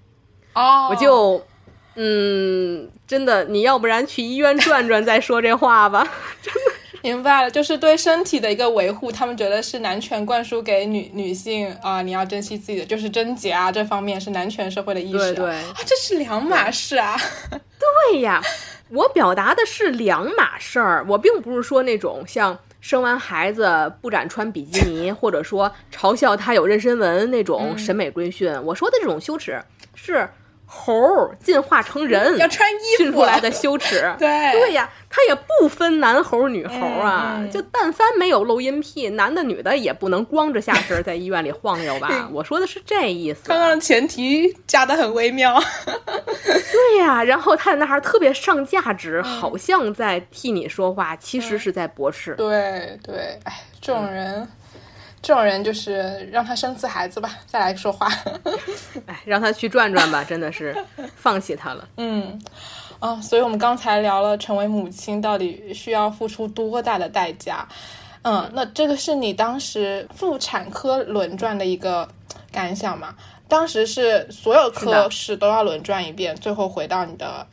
[0.55, 1.47] 哦我就，
[1.95, 6.07] 嗯，真的，你要不然去医院转转再说这话吧。
[7.03, 15.23] 明白了，就是对身体的一个维护，他们觉得是男权灌输给女女性啊、你要珍惜自己的，就是贞洁啊这方面是男权社会的意识、啊。
[15.25, 17.17] 对对啊，这是两码事啊。
[17.51, 18.43] 对呀，
[18.91, 28.53] 我表达的是两码事儿，我并不是说那种像生完孩子不敢穿比基尼，或者说嘲笑他有妊娠纹那种审美规训。
[28.63, 29.59] 我说的这种羞耻
[29.95, 30.29] 是
[30.73, 30.95] 猴
[31.43, 34.01] 进化成人要穿衣服训出来的羞耻。
[34.19, 42.29] 对对呀，他也不分男猴女猴啊，就但凡没有露阴癖，男的女的也不能光着下身在医院里晃悠吧？
[42.33, 43.41] 我说的是这意思。
[43.49, 45.61] 刚刚的前提加的很微妙。
[45.85, 52.35] 对呀，然后他在那还特别上价值，嗯好像在替你说话，其实是在驳斥。
[52.37, 54.47] 对对，哎，这种人，
[55.23, 58.09] 这种人就是让他生次孩子吧，再来说话。
[59.07, 60.75] 哎，让他去转转吧， 真的是
[61.17, 61.87] 放弃他了。
[61.99, 62.41] 嗯，
[62.99, 67.69] 啊，所以我们刚才聊了成为母亲到底需要付出多大的代价。
[68.23, 72.09] 嗯，那这个是你当时妇产科轮转的一个
[72.51, 73.15] 感想吗？
[73.49, 77.47] 当时是所有科室都要轮转一遍，最后回到你的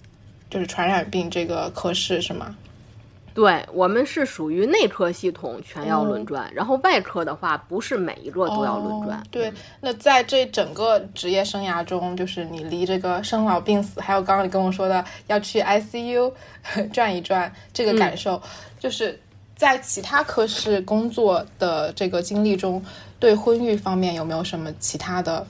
[0.49, 2.55] 就是传染病这个科室是吗？
[3.38, 9.19] 对我们是属于内科系统全要嗯轮转，然后外科的话不是每一个都要轮转。
[9.19, 16.33] 哦对，那在这整个职业生涯中，就是你离这个生老病死，还有刚刚你跟我说的要去 ICU
[16.91, 18.41] 转一转，这个感受，
[18.79, 19.19] 就是
[19.55, 22.83] 在其他科室工作的这个经历中，
[23.19, 25.45] 对婚育方面有没有什么其他的？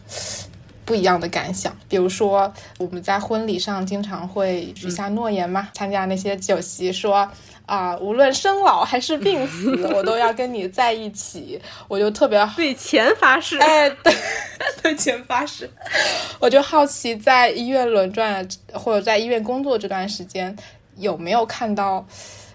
[0.83, 7.29] 不一样的感想，比如说我们在婚礼上经常会许下诺言嘛，参加那些酒席说
[7.67, 13.57] 啊、无论生老还是病 死，我都要跟你在一起，我就特别对钱发誓。
[13.59, 14.15] 哎，对，
[14.81, 15.69] 对钱发誓。
[16.39, 20.55] 我就好奇，在医院轮转或者在医院工作这段时间，
[20.95, 22.05] 有没有看到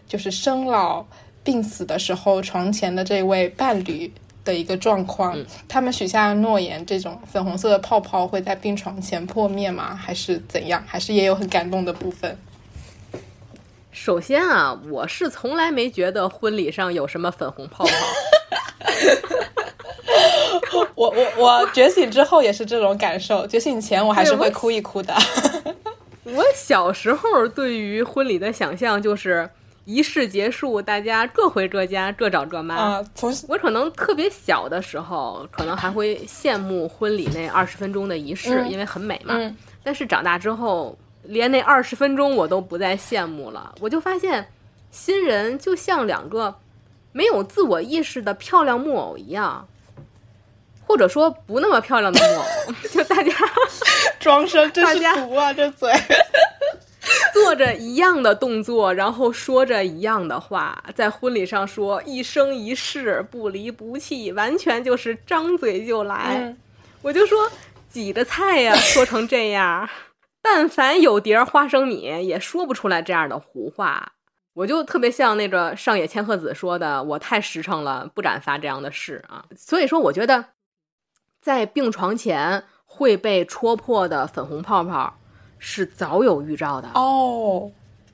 [0.09, 1.05] 就是生老
[1.45, 4.11] 病死的时候，床前的这位伴侣
[4.47, 5.37] 的一个状况？
[5.69, 9.95] 他们许下的诺言，这种粉红色的泡泡会在病床前破灭吗？
[9.95, 10.83] 还是怎样？
[10.87, 12.35] 还是也有很感动的部分？
[13.93, 17.91] 首先啊，我是从来没觉得婚礼上有什么粉红泡泡。
[20.95, 25.15] 我我我觉醒之后也是这种感受，觉醒前我还是会哭一哭的。
[26.25, 29.49] 我小时候对于婚礼的想象就是
[29.85, 32.75] 仪式结束，大家各回各家，各找各妈。
[32.75, 39.35] 啊，从我可能特别小的时候，可能还会羡慕婚礼那二十分钟的仪式，嗯因为很美嘛。
[39.37, 43.75] 嗯但是长大之后，连那二十分钟我都不再羡慕了。
[43.81, 44.49] 我就发现，
[44.91, 46.55] 新人就像两个
[47.13, 49.67] 没有自我意识的漂亮木偶一样，
[50.87, 53.33] 或者说不那么漂亮的木偶， 就大家
[54.21, 55.93] 装声真是毒啊，这嘴。
[57.35, 66.37] 对做着一样的动作，然后说着一样的话，在婚礼上说一生一世不离不弃，完全就是张嘴就来。
[66.37, 66.57] 嗯
[67.03, 67.51] 我就说
[67.91, 69.89] 挤着菜呀，说成这样，
[70.43, 74.13] 但凡有碟儿花生米，也说不出来这样的胡话。
[74.55, 80.45] 我就特别像那个上野千鹤子说的：“我太实诚了，不敢发这样的誓啊。”所以说，我觉得
[81.41, 85.17] 在病床前会被戳破的粉红泡泡
[85.59, 86.91] 是早有预兆的。
[86.95, 87.71] 哦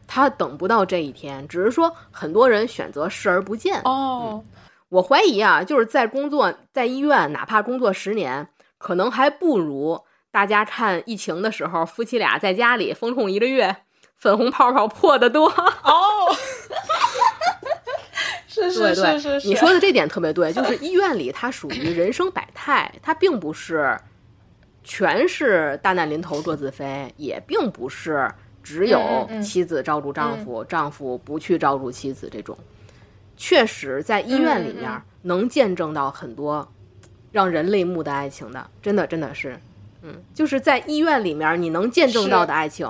[0.07, 3.83] 他等不到这一天，只是说很多人选择视而不见。
[3.85, 4.43] 哦，
[4.89, 8.49] 我怀疑啊，就是在工作在医院，哪怕工作十年，
[8.79, 13.77] 可能还不如大家看疫情的时候，夫妻俩在家里封控一个月，
[14.17, 15.49] 粉红泡泡破的多。
[15.83, 16.35] 哦，
[18.47, 23.99] 是是是是是，你说的这点特别对，就是医院里它属于人生百态，它并不是
[24.85, 28.31] 全是大难临头各自飞，也并不是
[28.63, 32.57] 只有妻子照顾丈夫，丈夫不去照顾妻子这种。
[33.37, 36.71] 确实，在医院里面能见证到很多
[37.31, 39.59] 让人泪目的爱情的，真的真的是，
[40.03, 42.89] 嗯，就是在医院里面你能见证到的爱情，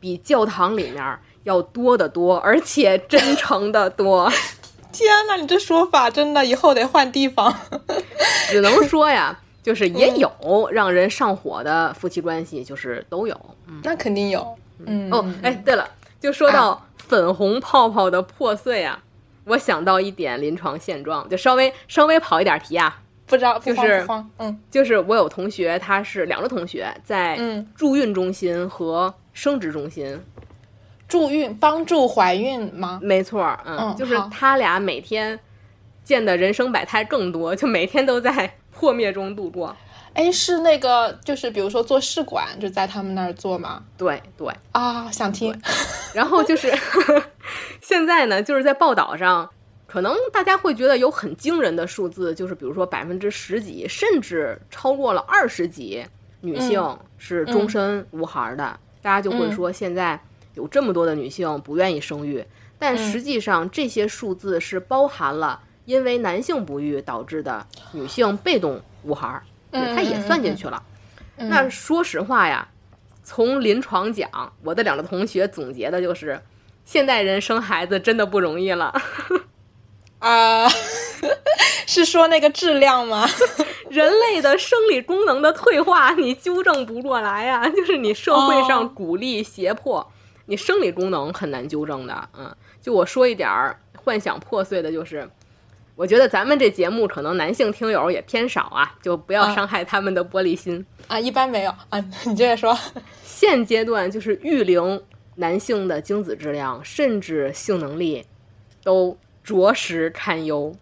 [0.00, 4.30] 比教堂里面要多得多，而且真诚的多。
[4.92, 7.54] 天呐，你这说法真的以后得换地方。
[8.48, 10.18] 只能说呀，就是也嗯。
[10.18, 13.38] 有让人上火的夫妻关系，就是都有。
[13.66, 14.56] 嗯，那肯定有，
[14.86, 15.10] 嗯。
[15.12, 19.02] 哦，哎，对了，就说到粉红泡泡的破碎啊，
[19.44, 24.06] 我想到一点临床现状，就稍微稍微跑一点题啊，不知道就是，
[24.38, 30.20] 嗯就是我有同学，他是两个同学在嗯，助孕中心和生殖中心，
[31.06, 32.98] 助孕帮助怀孕吗？
[33.02, 35.38] 没错，嗯，嗯就是他俩每天
[36.02, 39.76] 见的人生百态更多，就每天都在破灭中度过。
[40.14, 43.82] 哎，是那个，就是比如说做试管，就在他们那儿做吗？
[43.96, 45.56] 对对，啊，想听。
[46.12, 46.72] 然后就是
[47.80, 49.48] 现在呢，就是在报道上，
[49.88, 56.04] 可能大家会觉得有很惊人的数字，就是比如说百分之十几，甚至超过了二十几
[56.42, 58.78] 女性是终身无孩的。
[59.00, 60.20] 大家就会说，现在
[60.52, 62.44] 有这么多的女性不愿意生育，
[62.78, 70.82] 但实际上这些数字是包含了因为男性不育导致的女性被动无孩，嗯它也算进去了。
[71.36, 72.68] 那说实话呀，
[73.22, 76.38] 从临床讲，我的两个同学总结的就是，
[76.84, 78.92] 现代人生孩子真的不容易了。
[80.18, 80.68] 啊，
[81.86, 83.26] 是说那个质量吗？
[83.90, 90.06] 人类的生理功能的退化，你纠正不过来啊、 就是你社会上哦鼓励胁迫，
[90.46, 92.28] 你生理功能很难纠正的。
[92.36, 95.28] 嗯，就我说一点儿幻想破碎的，就是
[95.96, 100.84] 我觉得咱们这节目可能男性听友也偏少啊，就不要啊伤害他们的玻璃心。
[101.06, 102.78] 啊，一般没有啊，你接着说。
[103.24, 105.00] 现阶段就是育龄
[105.36, 108.26] 男性的精子质量甚至性能力
[108.82, 109.16] 都
[109.48, 110.76] 着实堪忧，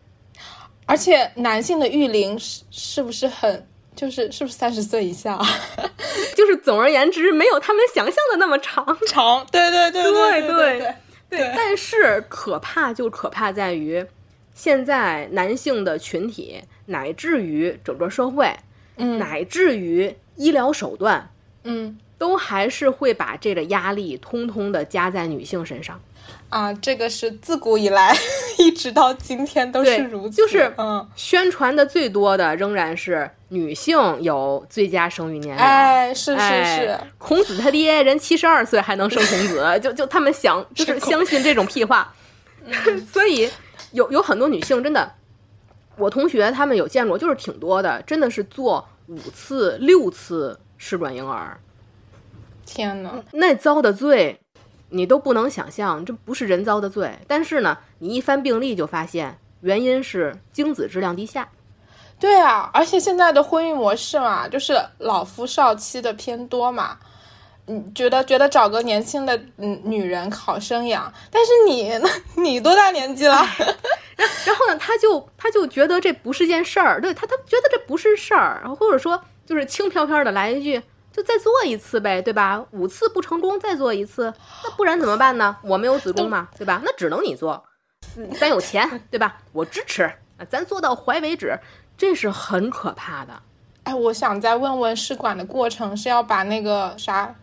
[0.87, 3.65] 而且男性的育龄是是不是很
[3.95, 5.39] 就是是不是三十岁以下？
[6.35, 8.85] 就是总而言之，没有他们想象的那么长。
[9.07, 10.95] 长对对对对对对
[11.31, 11.53] 对。
[11.55, 14.05] 但是可怕就可怕在于，
[14.53, 18.55] 现在男性的群体，乃至于整个社会，
[18.97, 21.31] 嗯，乃至于医疗手段，
[21.63, 26.01] 嗯，都还是会把这个压力通通的加在女性身上。
[26.49, 28.17] 啊，这个是自古以来
[28.59, 35.63] 一直到今天都是如此，就是嗯，宣传的最多的仍然是女性有最佳生育年龄。
[35.63, 42.15] 哎，是是哎是，孔子他爹人七十二岁还能生孔子，就就他们想就是相信这种屁话，
[43.13, 43.51] 所以
[43.93, 45.13] 有有很多女性真的，
[45.97, 51.59] 我同学他们有见过，就是挺多的，真的是做五次六次试管婴儿，
[52.65, 54.41] 天呐，那遭的罪
[54.91, 57.19] 你都不能想象，这不是人遭的罪。
[57.27, 61.49] 但是呢，你一翻病历就发现原因是精子质量低下。
[62.19, 66.99] 对啊，而且现在的婚育模式嘛，就是老夫少妻的偏多嘛。
[67.69, 72.09] 你觉得觉得找个年轻的嗯女人好生养，但是你呢？
[72.41, 73.35] 你多大年纪了？
[74.47, 80.81] 然后呢，他就他就觉得这不是件事儿，对他他觉得这不是事儿，或者说就是轻飘飘的来一句，
[81.17, 82.63] 就再做一次呗，对吧？
[82.73, 85.57] 五次不成功再做一次，那不然怎么办呢？
[85.63, 86.83] 我没有子宫嘛，对吧？
[86.85, 87.65] 那只能你做，
[88.19, 89.39] 嗯咱有钱，对吧？
[89.53, 90.03] 我支持，
[90.37, 91.59] 啊咱做到怀为止，
[91.97, 93.33] 这是很可怕的。
[93.85, 97.35] 哎，我想再问问试管的过程是要把那个啥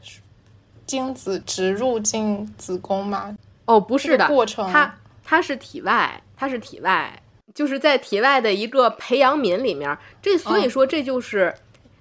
[0.86, 3.36] 精子植入进子宫吗？
[3.66, 4.94] 哦，不是的，这个过程它
[5.24, 7.20] 它是体外，它是体外，
[7.56, 9.98] 就是在体外的一个培养皿里面。
[10.22, 11.56] 这所以说这就是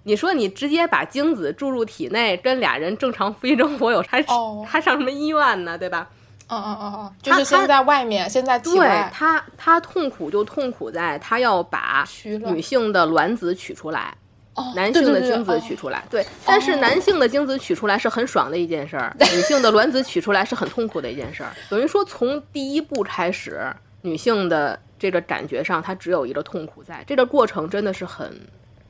[0.04, 5.78] 你说你直接把精子注入体内，跟俩人正常夫妻生活有还哦还上什么医院呢？
[5.78, 6.08] 对吧？
[6.48, 14.14] 哦哦哦哦，就是先在外面，现在体对外他，他痛苦就痛苦在他要把女性的卵子取出来，
[14.54, 16.04] 哦，男性的精子哦取出来。
[16.10, 21.50] 对，但是男性的精子取出来是很爽的一件事儿，女性的卵子取出来是很痛苦的一件事儿。
[21.70, 23.64] 等于说，从第一步开始，
[24.02, 28.30] 女性的这个感觉上，她只有一个痛苦在，这个过程真的是很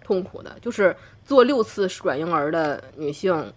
[0.05, 0.57] 痛苦的。
[0.61, 0.95] 就是
[1.25, 3.53] 做六次试管婴儿的女性，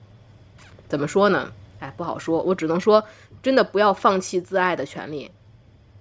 [0.87, 1.51] 怎么说呢？
[1.79, 3.03] 哎，不好说，我只能说，
[3.43, 5.29] 真的不要放弃自爱的权利。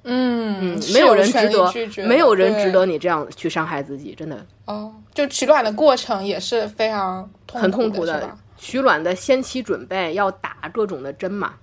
[0.07, 11.55] 嗯，嗯，没有人值得没有人值得你这样去伤害自己，真的哦，就取卵的过程也是非常痛很痛苦苦的，取卵的先期准备要打各种的针嘛，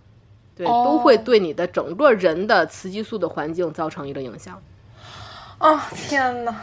[0.55, 4.59] 对，哦都会对你的整个人的雌激素的环境造成一个影响。
[5.59, 6.55] 啊、天哪！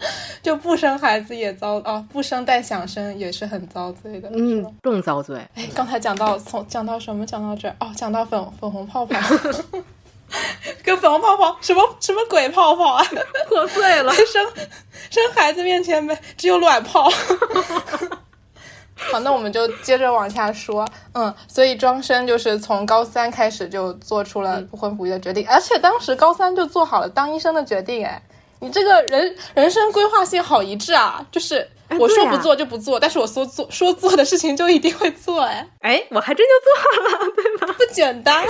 [0.42, 4.28] 就不生孩子也遭啊，不生但想生也是很遭罪的。
[4.32, 5.36] 嗯，更遭罪。
[5.54, 7.26] 哎，刚才讲到从讲到什么？
[7.26, 9.18] 讲到这儿哦，讲到粉粉红泡泡，
[10.84, 13.04] 跟粉红泡泡什么什么鬼泡泡啊？
[13.48, 14.12] 破碎了。
[14.12, 14.46] 生
[15.10, 17.10] 生孩子面前没只有卵泡。
[19.00, 20.86] 好，那我们就接着往下说。
[21.12, 28.04] 嗯，所以庄生就是从高三开始就做出了不婚不育的决定，而且当时高三就做好了当医生的决定。
[28.04, 28.20] 哎，
[28.60, 31.24] 你这个人人生规划性好一致啊！
[31.30, 35.42] 就是我说不做就不做，但是我说做 说做的事情就一定会做。
[35.42, 37.74] 哎，哎，我还真就做了，对吗？
[37.78, 38.44] 不简单。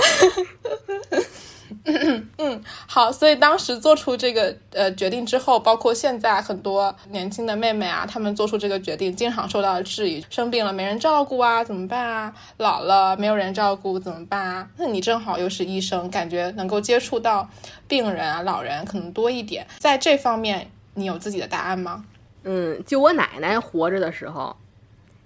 [2.37, 12.33] 嗯，好，所以当时做出这个呃决定之后，包括现在很多年轻的妹妹啊，她们做出这个决定，经常受到质疑，生病了没人照顾啊，怎么办啊？
[12.57, 14.67] 老了没有人照顾怎么办啊？
[14.77, 17.49] 那你正好又是医生，感觉能够接触到
[17.87, 22.05] 病人啊、老人可能多一点，在这方面你有自己的答案吗？
[22.43, 24.55] 嗯，就我奶奶活着的时候，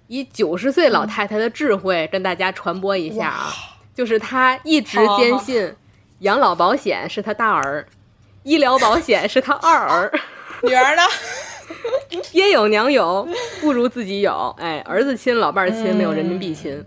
[0.08, 3.52] 以九十岁老太太的智慧跟大家传播一下啊，
[3.94, 5.74] 就是她一直好坚信
[6.24, 7.86] 养老保险是他大儿，
[8.44, 10.10] 医疗保险是他二儿。
[10.64, 11.02] 女儿呢？
[12.32, 13.28] 爹有娘有，
[13.60, 14.54] 不如自己有。
[14.58, 16.82] 哎，儿子亲，老伴儿亲，没有人民币亲。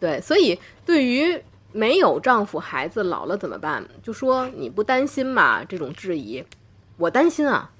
[0.00, 1.40] 对，所以对于
[1.70, 3.84] 没有丈夫、孩子老了怎么办？
[4.02, 5.62] 就说你不担心嘛？
[5.62, 6.44] 这种质疑，
[6.96, 7.70] 我担心啊，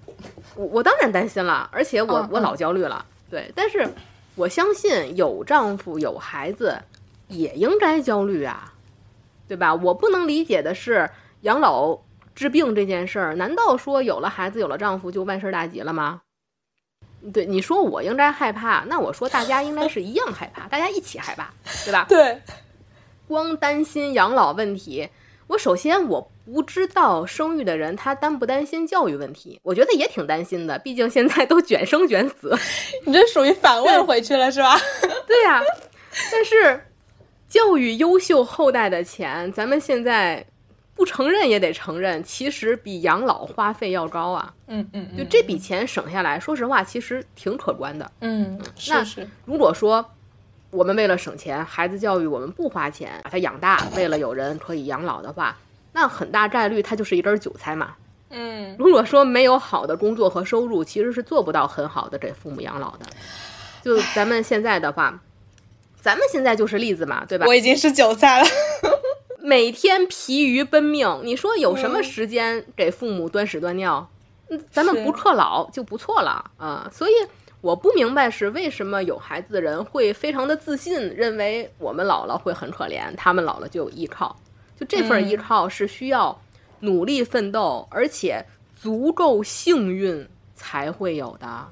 [0.54, 3.04] 我我当然担心了，而且我嗯我老焦虑了。
[3.28, 3.88] 对，但是
[4.36, 6.80] 我相信有丈夫有孩子
[7.26, 8.71] 也应该焦虑啊，
[9.52, 9.74] 对吧？
[9.74, 11.10] 我不能理解的是
[11.42, 11.98] 养老
[12.34, 16.22] 治病这件事儿，难道说有了孩子有了丈夫就万事大吉了吗？
[17.34, 21.50] 对，你说我应该害怕，那我说大家应该是一样害怕，大家一起害怕，
[21.84, 22.06] 对吧？
[22.08, 22.40] 对，
[23.28, 25.06] 光担心养老问题，
[25.48, 32.56] 我首先我不知道生育的人他担不担心教育问题，我觉得也挺担心的，毕竟现在都卷生卷死。
[33.04, 34.74] 你这属于反问回去了是吧？
[35.26, 35.62] 对呀、
[36.32, 36.86] 但是
[37.52, 40.42] 教育优秀后代的钱，咱们现在
[40.94, 44.54] 不承认也得承认，其实比养老花费要高啊。
[44.68, 48.10] 嗯嗯，就这笔钱省下来，说实话，其实挺可观的。
[48.20, 50.02] 嗯，那是是，如果说
[50.70, 55.54] 我们为了省钱，孩子教育我们不花钱，把他养大，为了有人可以养老的话，
[55.92, 57.90] 那很大概率他就是一根韭菜嘛。
[58.30, 58.74] 嗯。
[58.78, 63.04] 如果说没有好的工作和收入，其实是做不到很好的给父母养老的。
[63.82, 65.20] 就咱们现在的话，
[66.02, 67.46] 咱们现在就是例子嘛，对吧？
[67.46, 68.46] 我已经是韭菜了。
[69.40, 74.08] 每天疲于奔命，你说有什么时间给父母端屎端尿？
[74.50, 77.12] 嗯，咱们不克老就不错了啊、所以
[77.60, 84.36] 我不明白是为什么有孩子的人会非常的自信，认为我们老了会很可怜，他们老了就有依靠。
[84.78, 86.36] 就这份嗯依靠是需要
[86.80, 88.44] 努力奋斗，而且
[88.74, 91.68] 足够幸运才会有的。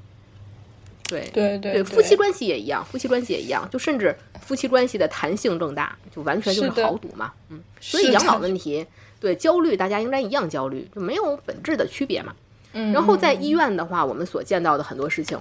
[1.11, 7.33] 对对对对，夫妻关系也一样，夫妻关系也一样，就甚至夫妻关系的弹性更大，就完全就是豪赌嘛。
[7.49, 8.87] 嗯，所以养老问题，
[9.19, 12.35] 对焦虑大家应该一样焦虑，就没有本质的区别嘛。
[12.73, 15.39] 嗯，然后在医院的话，我们所见到的很多事情，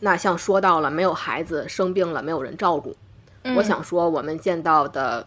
[0.00, 2.96] 那像说到了没有孩子生病了，没有人照顾，
[3.42, 3.54] 嗯。
[3.56, 5.26] 我想说我们见到的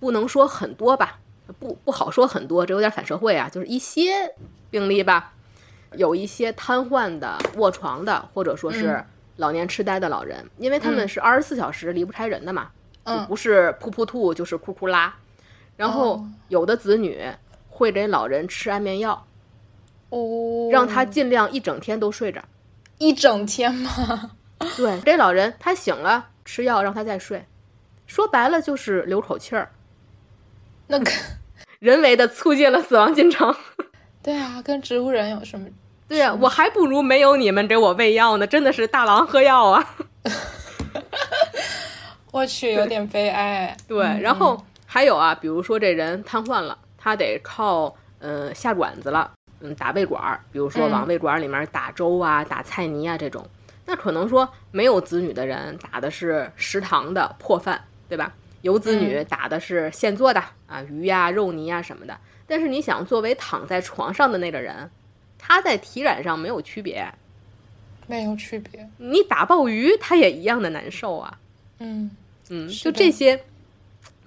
[0.00, 1.18] 不能说很多吧，
[1.60, 4.34] 不不好说很多，这有点反社会啊，就是一些
[4.68, 5.32] 病例吧，
[5.96, 9.04] 有一些瘫痪的、卧床的，或者说是嗯
[9.36, 12.70] 老年痴呆的老人，因为他们是二十四小时离不开人的嘛，
[13.04, 15.14] 就嗯不是噗噗吐就是哭哭拉，
[15.76, 17.22] 然后哦有的子女
[17.68, 19.26] 会给老人吃安眠药。
[20.08, 22.40] 哦，让他尽量一整天都睡着。
[22.98, 24.30] 一整天吗？
[24.76, 27.44] 对，这老人他醒了吃药让他再睡，
[28.06, 29.72] 说白了就是留口气儿，
[30.86, 31.10] 那个
[31.80, 33.54] 人为的促进了死亡进程。
[34.22, 35.68] 对啊，跟植物人有什么
[36.08, 39.96] 对呀、我还不如没有你们给我喂药呢，真的是大郎喝药啊。
[42.30, 43.76] 我去，有点悲哀。
[43.88, 53.44] 对，然后还有啊，比如说这人瘫痪了，他得靠呃下馆子了，嗯，打胃管儿，比如说嗯往胃管里面打粥啊、打菜泥啊这种。
[53.84, 58.32] 那可能说没有子女的人打的是食堂的破饭，对吧？
[58.62, 62.16] 有子女打的是现做的、啊，鱼呀、肉泥呀什么的。
[62.46, 64.90] 但是你想，作为躺在床上的那个人，
[65.38, 67.06] 他在体感上没有区别，
[68.06, 68.88] 没有区别。
[68.98, 71.38] 你打鲍鱼他也一样的难受啊。
[71.78, 72.10] 嗯
[72.48, 73.44] 嗯，就这些，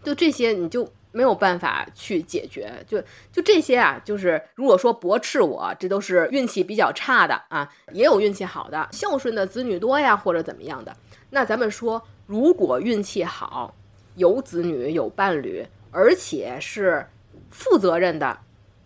[0.03, 2.71] 就这些，你就没有办法去解决。
[2.87, 3.01] 就
[3.31, 10.95] 就这些啊，就是如果说驳斥我，这都是运气比较差的啊，也有运气好的，孝顺的子女多呀，或者怎么样的。
[11.31, 13.73] 那咱们说，如果运气好，
[14.15, 17.07] 有子女有伴侣，而且是
[17.49, 18.37] 负责任的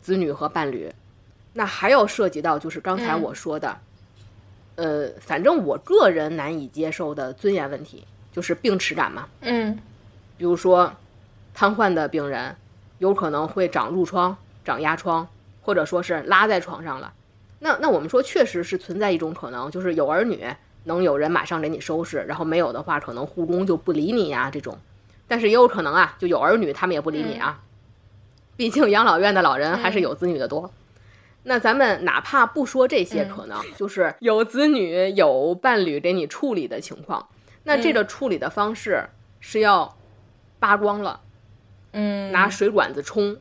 [0.01, 0.91] 子女和伴侣，
[1.53, 3.77] 那还要涉及到就是刚才嗯我说的，
[4.75, 9.27] 呃，反正我个人难以接受的尊严问题，就是病耻感嘛。
[9.41, 9.77] 嗯
[10.35, 10.91] 比如说，
[11.53, 12.55] 瘫痪的病人
[12.97, 14.35] 有可能会长褥疮、
[14.65, 15.27] 长压疮，
[15.61, 17.13] 或者说是拉在床上了。
[17.59, 20.43] 那那我们说，确实是存在一种可能，就是有儿女
[20.85, 24.77] 能有人马上给你收拾，然后没有的话，可能护工就不理你呀、这种。
[25.27, 27.61] 但是也有可能啊，就有儿女他们也不理你啊，
[28.57, 30.69] 毕竟养老院的老人还是有子女的多。
[31.43, 37.27] 那咱们哪怕不说这些可能，就是有子女、有伴侣给你处理的情况，
[37.63, 39.05] 那这个处理的方式
[39.39, 39.97] 是要
[40.59, 41.19] 扒光了，
[41.91, 43.37] 嗯，拿水管子冲，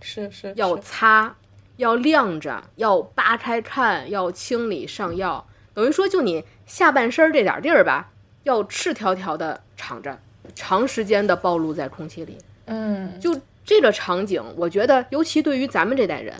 [0.00, 1.36] 是是要擦，
[1.76, 5.46] 要晾着，要扒开看，要清理上药。
[5.74, 8.10] 等于说，就你下半身这点地儿吧，
[8.44, 10.18] 要赤条条的敞着，
[10.54, 12.38] 长时间的暴露在空气里。
[12.66, 16.34] 嗯就这个场景，我觉得尤其对于咱们这代人，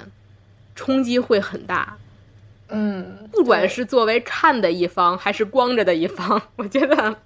[0.74, 1.96] 冲击会很大。
[2.68, 7.16] 嗯，不管是作为看的一方，还是光着的一方， 我觉得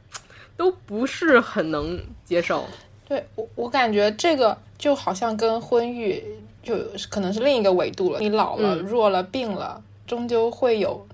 [0.56, 2.64] 都不是很能接受。
[3.06, 6.22] 对我我感觉这个就好像跟婚育
[6.62, 6.76] 就
[7.08, 8.18] 可能是另一个维度了。
[8.18, 11.06] 你老了、嗯弱了、病了，终究会有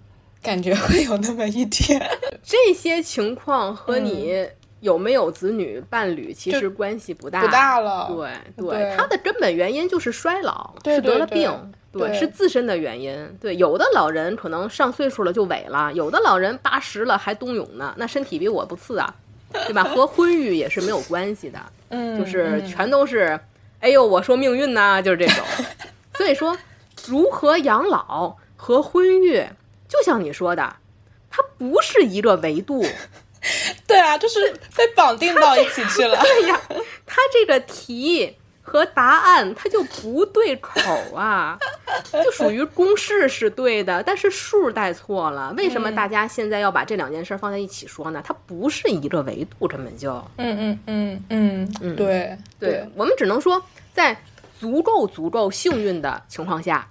[0.42, 2.02] 感觉会有那么一天。
[2.42, 4.44] 这些情况和你
[4.80, 8.10] 有没有子女伴侣其实关系不大，不大了
[8.56, 11.72] 对对它的根本原因就是衰老，对是得了对病。
[11.98, 13.38] 对是自身的原因。
[13.40, 19.14] 对，有的老人可能上岁数了就萎了，有的老人八十了还冬泳呢，那身体比我不次啊，
[19.66, 19.84] 对吧？
[19.84, 21.58] 和婚育也是没有关系的，
[21.90, 23.38] 嗯，就是嗯全都是，
[23.80, 25.44] 哎呦，我说命运呐、就是这种。
[26.16, 26.56] 所以说，
[27.06, 29.44] 如何养老和婚育，
[29.88, 30.76] 就像你说的，
[31.30, 32.84] 它不是一个维度。
[33.86, 36.16] 对啊，就是被绑定到一起去了。
[36.22, 36.60] 对呀，
[37.04, 38.36] 它这个题
[38.66, 40.80] 和答案它就不对口
[41.14, 41.56] 啊，
[42.10, 45.54] 就属于公式是对的，但是数带错了。
[45.56, 48.22] 为什么大家现在要把这两件事放在一起说呢？
[48.24, 50.12] 它不是一个维度，根本就。
[50.38, 53.62] 嗯嗯嗯嗯嗯，对对我们只能说，
[53.92, 54.18] 在
[54.58, 56.88] 足够足够幸运的情况下，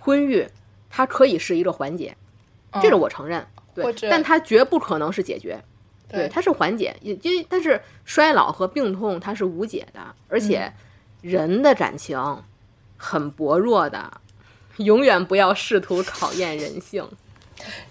[0.00, 0.46] 婚育
[0.90, 2.16] 它可以是一个缓解，
[2.82, 3.46] 这个我承认。
[3.74, 5.62] 对但它绝不可能是解决。
[6.06, 10.72] 对它是缓解，也因为但是衰老和病痛它是无解的，而且
[11.24, 12.42] 人的感情
[12.98, 14.20] 很薄弱的，
[14.76, 17.02] 永远不要试图考验人性。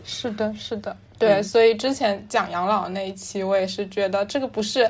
[0.04, 4.90] 是的，是的，对，所以之前讲养老那一期，我也是觉得这个不是。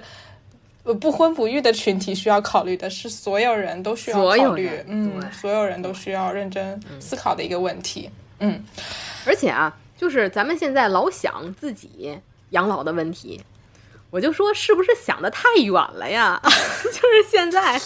[0.85, 8.61] 呃，不婚不育的群体需要考虑的是，所有人都需要考虑，嗯，所有人都需要认真思考的一个问题，嗯，
[9.25, 12.19] 而且啊，就是咱们现在老想自己
[12.49, 13.41] 养老的问题，
[14.09, 16.37] 我就说是不是想的太远了呀？
[16.43, 17.79] 就是现在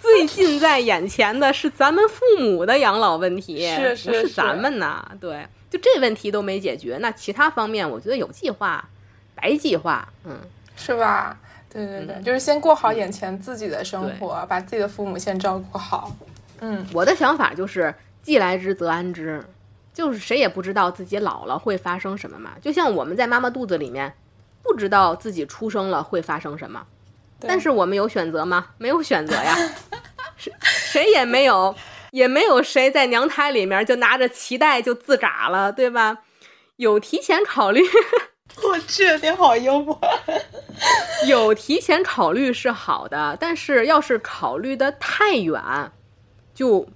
[0.00, 5.04] 最近在眼前的是咱们父母的养老问题，是是是是咱们呐？
[5.20, 8.88] 对，就这问题都没解决，那其他方面我觉得有计划，
[9.34, 10.38] 白计划，嗯，
[10.76, 11.38] 是吧？
[11.70, 16.16] 对对对，就是先过好眼前自己的生活，把自己的父母先照顾好。
[16.60, 19.44] 嗯，我的想法就是既来之则安之，
[19.92, 22.52] 就是谁也不知道自己老了会发生什么嘛。
[22.62, 24.14] 就像我们在妈妈肚子里面，
[24.62, 26.86] 不知道自己出生了会发生什么，
[27.40, 28.66] 但是我们有选择吗？
[28.78, 29.56] 没有选择呀，
[30.36, 31.74] 谁谁也没有，
[32.10, 36.18] 也没有谁在娘胎里面就拿着脐带就自嘎了，对吧？
[36.76, 37.82] 有提前考虑，
[38.62, 39.98] 我去，你好幽默。
[41.26, 45.60] 有提前考虑是好的，但是要是考虑的太远，
[46.54, 46.86] 就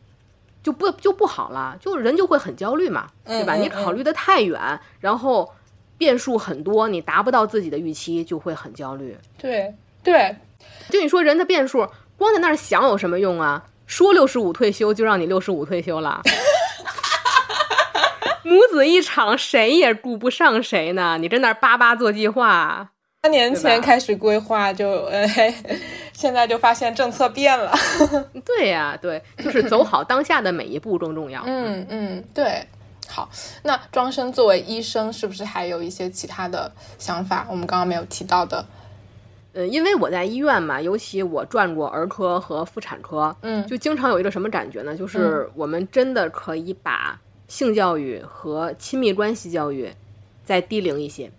[0.62, 3.57] 就不就不好了，就人就会很焦虑嘛，对吧？
[3.57, 5.53] 嗯嗯你考虑的太远，然后
[5.99, 9.16] 变数很多，你达不到自己的预期，就会很焦虑。
[9.36, 10.36] 对对，
[10.90, 13.64] 就你说人的变数，光在那儿想有什么用啊？
[13.86, 16.22] 说六十五退休就让你六十五退休了，
[18.42, 21.18] 母子一场，谁也顾不上谁呢？
[21.18, 22.90] 你在那叭叭做计划，
[23.22, 25.26] 三年前开始规划就，呃，
[26.14, 27.70] 现在就发现政策变了。
[28.46, 31.42] 对呀，对，就是走好当下的每一步更重要。
[31.44, 32.66] 嗯嗯，对。
[33.09, 33.28] 好，
[33.62, 37.46] 那庄生作为医生，是不是还有一些其他的想法？
[37.50, 38.64] 我们刚刚没有提到的。
[39.53, 44.96] 呃，因为我在医院嘛，尤其我转过儿科和妇产科，嗯，就经常有一个什么感觉呢？
[44.96, 49.92] 就是我们真的可以把性教育和亲密关系教育
[50.44, 51.30] 再低龄一些。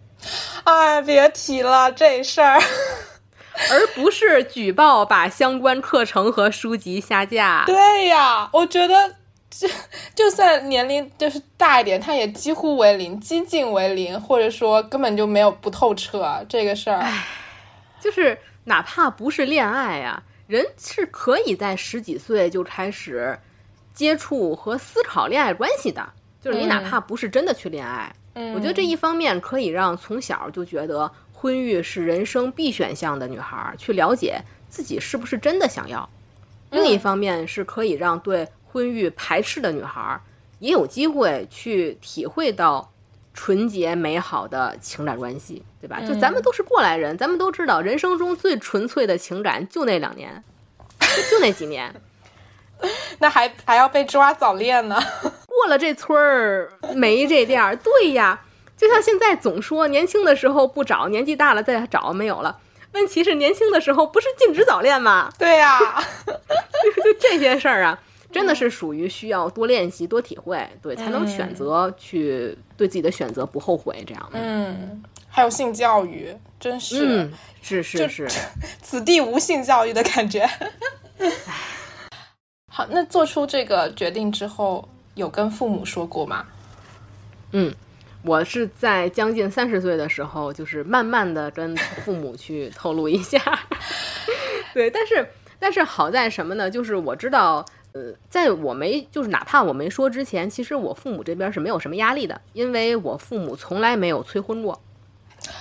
[0.64, 2.60] 哎，别提了这事儿，
[3.72, 7.64] 而不是举报把相关课程和书籍下架。
[7.66, 9.16] 对呀，我觉得。
[9.56, 9.68] 就
[10.16, 17.06] 就算年龄就是大一点，他也几乎为零，几近为零，或者说根本就没有不透彻这个事儿。
[18.04, 23.40] 就是哪怕不是恋爱呀，人是可以在十几岁就开始
[23.94, 26.06] 接触和思考恋爱关系的。
[26.42, 28.14] 就是你哪怕不是真的去恋爱，
[28.54, 36.10] 我觉得这一方面可以让从小就觉得婚育是人生必选项的女孩去了解自己是不是真的想要。
[36.72, 38.48] 另一方面是可以让对。
[38.74, 40.20] 婚育排斥的女孩
[40.58, 42.92] 也有机会去体会到
[43.32, 46.00] 纯洁美好的情感关系，对吧？
[46.00, 50.42] 就咱们都是过来人，咱们都知道人生中最纯粹的情感就那两年，
[51.30, 51.94] 就那几年，
[53.20, 54.98] 那还还要被抓早恋呢？
[55.46, 58.40] 过了这村儿没这店儿，对呀。
[58.78, 62.60] 就像现在总说年轻的时候不找，年纪大了再找没有了。
[62.94, 65.30] 问题是年轻的时候不是禁止早恋吗？
[65.38, 65.78] 对呀，
[67.04, 68.00] 就这些事儿啊。
[68.32, 74.40] 真的是属于需要多练习、多体会，对，才能选择去对自己的选择不后悔这样的。
[74.42, 75.04] 嗯，
[75.36, 77.28] 还有性教育，真是，
[77.64, 78.28] 是是是，
[78.84, 80.48] 此地无性教育的感觉。
[82.72, 86.46] 好，那做出这个决定之后，有跟父母说过吗？
[87.52, 87.74] 嗯，
[88.22, 91.76] 我是在将近三十岁的时候，就是慢慢的跟
[92.06, 93.40] 父母去透露一下。
[94.72, 95.28] 对，但是
[95.58, 96.70] 但是好在什么呢？
[96.70, 97.66] 就是我知道。
[97.94, 104.82] 呃，在我没就是哪怕我没说之前，其实我父母这边是没有什么压力的，因为我父母从来没有催婚过，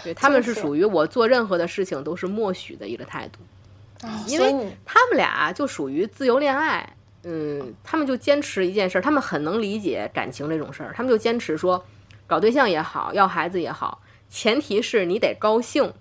[0.03, 3.39] 对他们是属于我做任何的事情都是默许的一个态度，
[4.27, 11.85] 因为他们俩就属于自由恋爱，嗯，他们就坚持一件事，他们很能理解感情这种事儿，他们就坚持说，
[12.27, 15.93] 搞对象也好，要孩子也好，前提是你得高兴，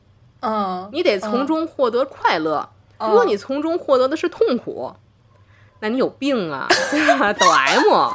[0.42, 4.94] 嗯，你得从中获得快乐，如果你从中获得的是痛苦。
[5.84, 6.68] 那你有病啊，
[7.40, 8.14] 抖 M。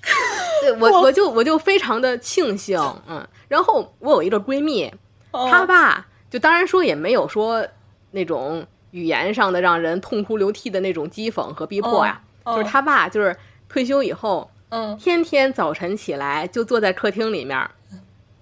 [0.62, 3.26] 对我，我就我就非常的庆幸，嗯。
[3.54, 4.92] 然后我有一个闺蜜，
[5.30, 7.64] 她爸就当然说也没有说
[8.10, 13.36] 那种语言上的让人痛哭流涕的那种讥讽和逼迫呀，就是她爸就是
[13.68, 17.56] 退休以后，嗯，天天早晨起来就坐在客厅里面，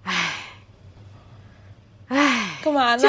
[0.01, 0.33] 唉，
[2.07, 3.03] 唉，干嘛呢？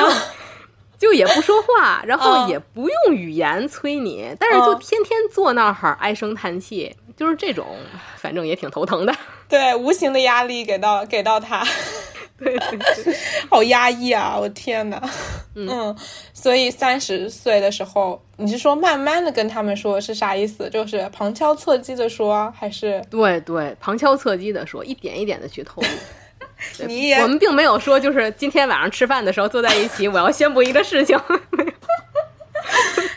[0.99, 7.67] 就也不说话，然后也不用语言催你，但是就天天坐那儿唉声叹气，就是这种，
[8.17, 9.15] 反正也挺头疼的。
[9.55, 11.65] 对，无形的压力给到 给到他，
[12.37, 13.17] 对对对，
[13.49, 14.37] 好压抑啊！
[14.37, 15.01] 我天哪，
[15.55, 15.95] 嗯，
[16.33, 20.69] 所以三十岁的时候，你是说慢慢的跟他们说，是啥意思？
[20.69, 23.01] 就是旁敲侧击的说，还是？
[23.09, 25.89] 对对，旁敲侧击的说，一点一点的去透露。
[26.89, 31.17] 你也，我们并没有说，就是今天晚上吃饭的时候坐在一起，我要宣布一个事情，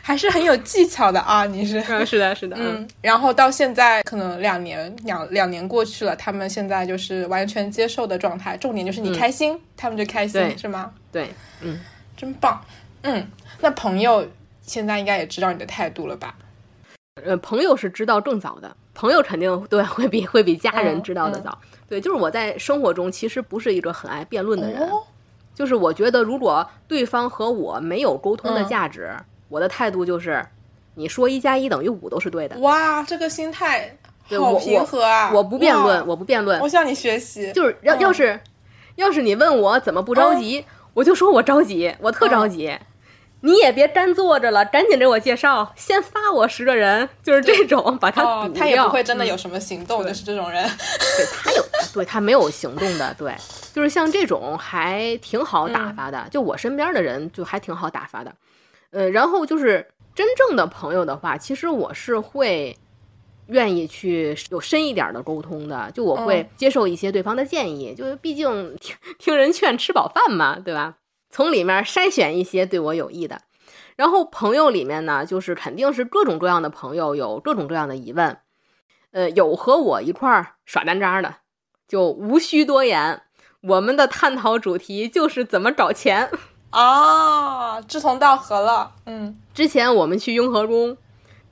[0.01, 1.45] 还是很有技巧的啊！
[1.45, 2.87] 你是，是的，是的，嗯。
[3.01, 8.55] 然后到现在，可能两年两两年过去了，他们现在就是完全接受的状态。
[8.57, 10.91] 重点就是你开心，他们就开心，是吗？
[11.11, 11.29] 对，
[11.61, 11.79] 嗯，
[12.15, 12.61] 真棒，
[13.01, 13.27] 嗯。
[13.59, 14.25] 那朋友
[14.61, 16.35] 现在应该也知道你的态度了吧？
[17.25, 21.57] 呃，朋友是知道更早的，朋友肯定对会比会比家人知道的早。
[21.89, 24.89] 对，就是我在生活中其实不是一个很爱辩论的人，
[25.55, 29.11] 就是我觉得如果对方和我没有沟通的价值，
[29.49, 30.45] 我的态度就是
[30.95, 32.57] 你说一加一等于五都是对的。
[32.59, 33.97] 哇，这个心态
[34.29, 35.31] 好平和啊！
[35.33, 37.51] 我不辩论，我不辩论，我向你学习。
[37.53, 38.39] 就是要要是
[38.95, 42.77] 要是你问我怎么不着急，我就说我着急，我特着急。
[43.41, 48.61] 你也别干坐着了，赶紧给我介绍，先发我十个人，就是这种，把他堵掉。
[48.63, 50.67] 他也不会真的有什么行动，就是这种人。
[50.67, 53.35] 对他有，对他没有行动的，对，
[53.71, 56.27] 就是像这种还挺好打发的。
[56.31, 58.33] 就我身边的人，就还挺好打发的。
[58.91, 62.77] 呃，然后就是真正的朋友的话，其实我是会
[63.47, 65.91] 愿意去有深一点的沟通的。
[65.91, 70.95] 就我会接受一些对方的建议，就毕竟听听人劝，吃饱饭嘛，对吧？
[71.29, 73.41] 从里面筛选一些对我有益的，
[73.97, 78.37] 然后朋友里面呢，就是肯定是各种各样的朋友，有各种各样的疑问，
[79.11, 81.35] 呃，有和我一块儿耍单渣的，
[81.87, 83.21] 就无需多言，
[83.61, 86.29] 我们的探讨主题就是怎么找钱。
[86.69, 88.91] 啊，志同道合了。
[89.05, 90.95] 嗯，之前我们去雍和宫，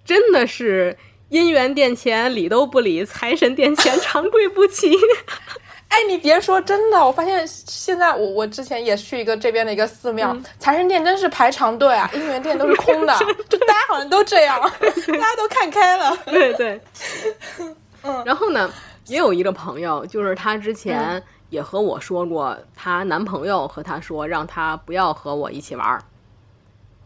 [0.03, 0.97] 真的是
[1.31, 4.91] 姻缘殿前理都不理，财神殿前长跪不起。
[5.87, 16.17] 哎，你别说，真的，我发现现在我我之前也去一个这边的一个寺庙，财神殿真是排长队啊， 姻缘殿都是空的，就大家好像都这样， 大家都看开了。
[16.25, 16.81] 对对，
[18.03, 18.23] 嗯。
[18.25, 18.69] 然后呢，
[19.07, 21.21] 也有一个朋友，就是他之前
[21.55, 25.97] 也和我说过，她男朋友和她说，让她不要和我一起玩，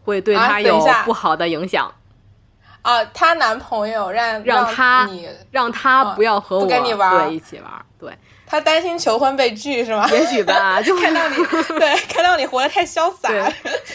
[0.04, 1.90] 会对她有不好的影响。
[2.82, 8.12] 啊，她男朋友让让她你让她不要和我跟你玩，对，一起玩，对。
[8.46, 10.08] 她担心求婚被拒是吗？
[10.10, 11.36] 也许吧， 就看到你，
[11.78, 13.30] 对，看到你活得太潇洒，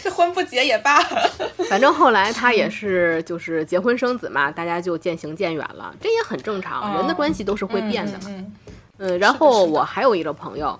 [0.02, 0.98] 这婚不结也罢。
[1.68, 8.24] 反正后来她也是，就是结婚生子嘛，大家就渐行渐远了，这也很正常，人的关系都是会变的嘛。
[8.28, 8.50] 嗯，
[8.96, 10.78] 然后我还有一个朋友，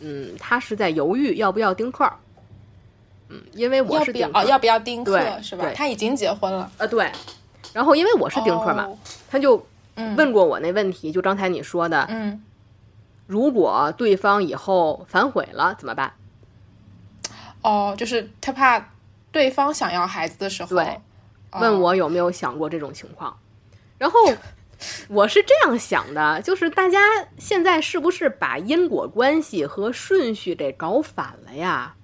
[0.00, 2.10] 嗯，他是在犹豫要不要丁克。
[3.28, 5.70] 嗯，因为我是丁克，要不要丁克是吧？
[5.74, 6.70] 他已经结婚了。
[6.78, 7.10] 呃，对。
[7.72, 8.88] 然后因为我是丁克嘛，
[9.28, 9.66] 他就
[10.16, 12.42] 问过我那问题，就刚才你说的，嗯。
[13.26, 16.12] 如果对方以后反悔了怎么办？
[17.62, 18.92] 哦，就是他怕
[19.32, 21.00] 对方想要孩子的时候，对，
[21.58, 23.36] 问我有没有想过这种情况。
[23.98, 24.20] 然后
[25.08, 26.98] 我是这样想的，就是大家
[27.38, 31.94] 现在是不是把因果关系和顺序给搞反了呀？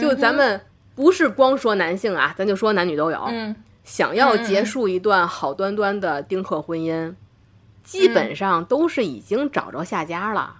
[0.00, 0.60] 就咱们
[0.94, 3.24] 不是光说男性啊，咱就说男女都有。
[3.28, 3.54] 嗯，
[3.84, 7.14] 想要结束一段好端端的丁克婚姻。
[7.82, 10.54] 基本上都是已经找着下家了，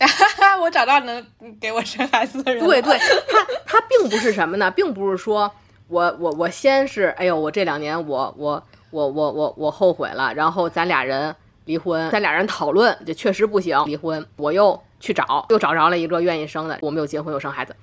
[0.60, 1.24] 我找到能
[1.60, 2.64] 给我生孩子的人。
[2.64, 5.52] 对对， 他他并不是什么呢，并不是说
[5.86, 11.34] 我我我先是哎呦，我这两年我我我我我我后悔了，然后咱俩人
[11.64, 17.74] 离婚，咱俩人讨论，这确实不行，离婚，我又去找，又找着了一个愿意生的，我们又结婚又生孩子，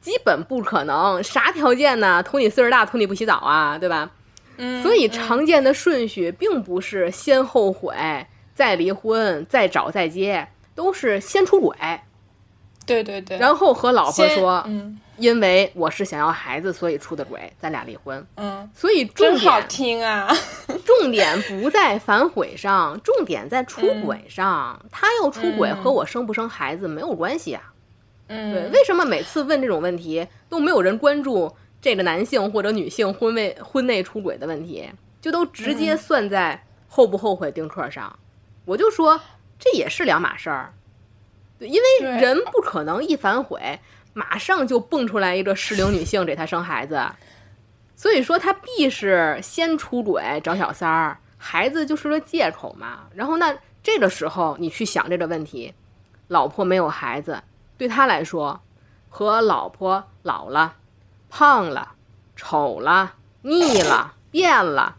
[0.00, 2.22] 基本不可能，啥条件呢？
[2.22, 4.10] 图你岁数大，图你不洗澡啊，对吧？
[4.82, 7.94] 所以常见的顺序并不是先后悔
[8.54, 11.76] 再离婚再找再接，都是先出轨，
[12.86, 14.66] 对对对，然后和老婆说，
[15.16, 18.26] 因为我是想要孩子，所以出的轨，咱俩离婚。
[18.36, 20.28] 嗯，所以重点听啊，
[20.84, 24.84] 重点不在反悔上，重点在出轨上。
[24.90, 27.72] 他要出轨和我生不生孩子没有关系啊。
[28.28, 31.54] 嗯，对，为什么每次问这种问题都没有人关注？
[31.78, 34.90] 这个男性或者女性婚内婚内出轨的问题，
[35.20, 38.18] 就都直接算在后不后悔丁克上。
[38.64, 39.20] 我就说
[39.56, 40.74] 这也是两码事儿，
[41.60, 43.78] 对，因为人不可能一反悔
[44.16, 47.06] 马上就蹦出来一个适龄女性给他生孩子，
[47.94, 53.00] 所以说他必是先出轨找小三儿，孩子就是个借口嘛。
[53.14, 55.74] 然后那这个时候你去想这个问题，
[56.28, 57.42] 老婆没有孩子，
[57.76, 58.58] 对他来说
[59.10, 60.76] 和老婆老了。
[61.28, 61.92] 胖了，
[62.36, 64.96] 丑了，腻了，变了，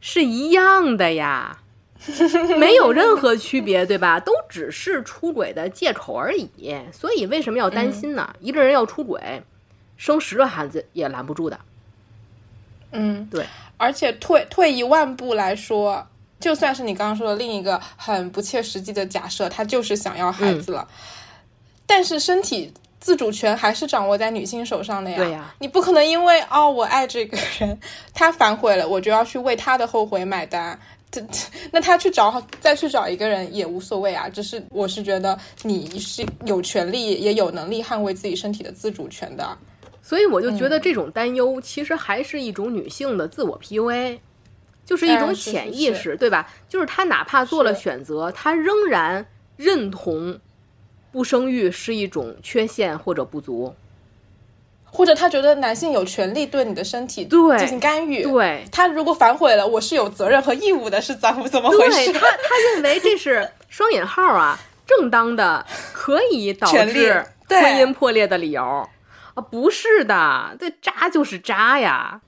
[0.00, 1.58] 是一样的呀，
[2.58, 4.20] 没有任何区别，对吧？
[4.20, 6.48] 都只是出轨的借口而已。
[6.92, 8.34] 所以为什么要担心呢？
[8.40, 9.42] 一个人要出轨，
[9.96, 11.58] 生十个孩子也拦不住的。
[12.92, 13.44] 嗯，对。
[13.76, 16.06] 而且退退一万步来说，
[16.40, 20.88] 就算是你刚刚说的另一个很不切实际的假设，他就是想要孩子了，
[21.86, 22.72] 但是身体。
[23.00, 25.16] 自主权还是掌握在女性手上的呀。
[25.16, 27.78] 对呀，你不可能因为哦我爱这个人，
[28.12, 30.76] 他反悔了，我就要去为他的后悔买单。
[31.10, 31.22] 这
[31.70, 34.28] 那他去找再去找一个人也无所谓啊。
[34.28, 39.56] 只是我是觉得你是有权利也有能力捍卫自己身体的自主权的。
[40.02, 44.18] 所以我就觉得这种担忧其实还是一种女性的自我 PUA，
[44.84, 46.50] 就是一种潜意识，对吧？
[46.68, 49.26] 就是她哪怕做了选择，她仍然
[49.56, 50.38] 认同。
[51.10, 53.74] 不生育是一种缺陷或者不足，
[54.90, 58.22] 或者他觉得男性有权利对你的身体对进行干预。
[58.22, 62.12] 对他如果反悔了，我是有责任和义务的，是怎么怎么回事？
[62.12, 68.88] 他他认为这是双引号啊， 正当的可以导致婚姻破裂的理由
[69.34, 72.20] 啊，不是的，这渣就是渣呀。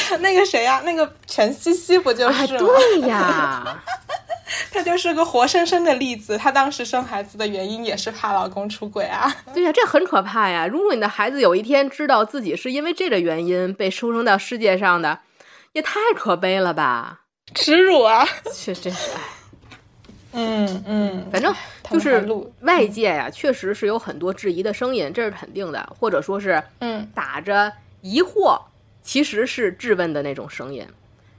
[0.20, 2.58] 那个谁呀，那个全西西不就是吗？
[2.58, 3.82] 对呀。
[4.70, 6.36] 她就是个活生生的例子。
[6.38, 9.34] 她当时生孩子的原因也是怕老公出轨啊。
[9.52, 10.66] 对呀，这很可怕呀！
[10.66, 15.20] 如果你的孩子有一天知道自己是因为这个原因被出生到世界上的，
[15.72, 17.22] 也太可悲了吧！
[17.54, 18.26] 耻辱啊！
[18.52, 19.20] 确真是，哎，
[20.32, 21.52] 嗯嗯，反正
[21.90, 22.26] 就是
[22.60, 28.60] 外界呀，确实是有很多质疑的声音，这是肯定的，或者说是嗯打着疑惑，
[29.04, 30.84] 其实是质问的那种声音。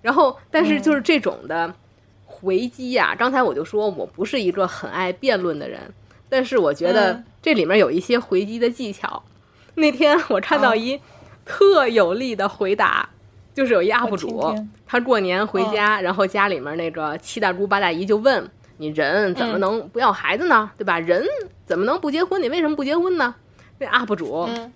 [0.01, 1.75] 然后，但是就是这种的。
[2.27, 5.79] 回击呀、刚才我就说我不是一个很爱辩论的人，
[6.27, 9.23] 但是我觉得嗯这里面有一些回击的技巧。
[9.75, 10.99] 那天我看到哦一
[11.45, 13.07] 特有力的回答，
[13.53, 14.53] 就是有一 UP 主
[14.85, 18.45] 他过年回家，然后家里面那个七大姑八大姨就问
[18.77, 20.69] 你人怎么嗯能不要孩子呢？
[20.77, 20.99] 对吧？
[20.99, 21.25] 人
[21.65, 22.41] 怎么能不结婚？
[22.41, 23.33] 你为什么不结婚呢？
[23.79, 24.73] 那 UP 主嗯，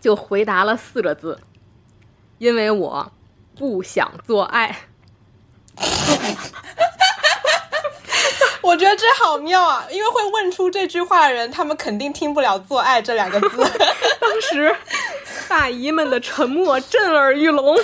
[0.00, 1.36] 就回答了四个字：
[2.38, 3.12] 因为我
[3.58, 4.76] 不想做爱。
[8.62, 13.56] 我觉得这好妙啊，因为会问出这句话的人，他们肯定听不了“做爱”这两个字。
[14.18, 14.74] 当时
[15.48, 17.64] 大姨们的沉默震耳欲聋，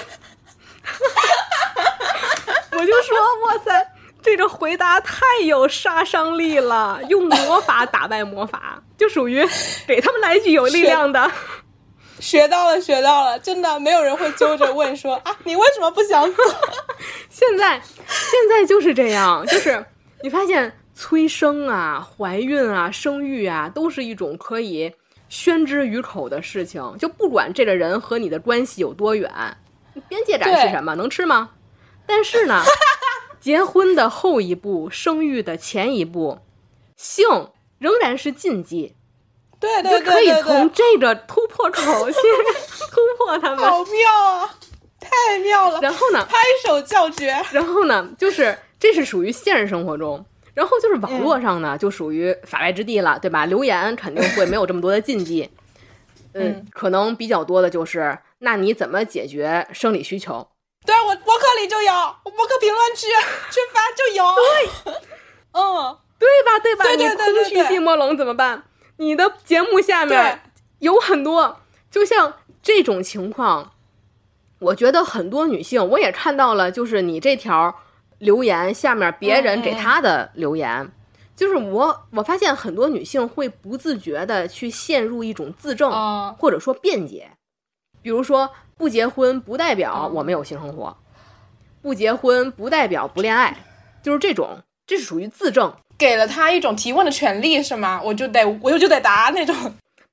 [2.72, 3.16] 我就说
[3.46, 7.00] ：“哇塞，这个回答太有杀伤力了！
[7.08, 9.48] 用魔法打败魔法，就属于
[9.86, 11.30] 给他们来一句有力量的。
[12.22, 16.44] 学到了，学到了，真的没有人会揪着问说 啊，你为什么不想做？
[17.28, 19.84] 现在现在就是这样，就是
[20.22, 24.92] 你发现催生啊、怀孕啊、生育啊，都是一种可以
[25.28, 26.80] 宣之于口的事情。
[26.96, 29.28] 就不管这个人和你的关系有多远，
[30.08, 30.94] 边界感是什么？
[30.94, 31.50] 能吃吗？
[32.06, 32.62] 但是呢，
[33.40, 36.38] 结婚的后一步，生育的前一步，
[36.96, 37.26] 性
[37.78, 38.94] 仍然是禁忌，
[39.62, 42.16] 对就对对对可以从，这个突破口去
[42.90, 43.58] 突破他们。
[43.58, 44.54] 好妙啊，
[45.00, 45.80] 太妙了！
[45.80, 46.36] 然后呢，拍
[46.66, 47.34] 手叫绝。
[47.52, 50.24] 然后呢，就是这是属于现实生活中，
[50.54, 53.46] 然后就是网络上嗯呢，就属于法外之地了，对吧？
[53.46, 55.48] 留言肯定会没有这么多的禁忌，
[56.34, 60.48] 嗯嗯，可能比较多的就是，那你怎么解决生理需求？
[60.84, 61.92] 对我博客里就有，
[62.24, 63.06] 我博客评论区
[63.50, 64.24] 去发就有。
[64.34, 64.92] 对，
[65.54, 66.58] 嗯，对吧？
[66.60, 66.84] 对吧？
[66.84, 68.64] 对对对你空虚对对寂寞冷怎么办？
[69.02, 70.40] 你的节目下面
[70.78, 71.60] 有很多，
[71.90, 73.72] 就像这种情况，
[74.60, 77.74] 我觉得很多女性，我也看到了，就是你这条
[78.18, 80.92] 留言下面别人给她的留言，
[81.34, 87.32] 就是我我发现很多女性会不自觉的去陷入一种自证、啊或者说辩解，
[88.00, 90.96] 比如说不结婚不代表嗯我没有性生活，
[91.82, 93.56] 不结婚不代表不恋爱，
[94.00, 95.74] 就是这种，这是属于自证。
[96.02, 98.00] 给了他一种提问的权利是吗？
[98.04, 99.54] 我就得我就得答那种。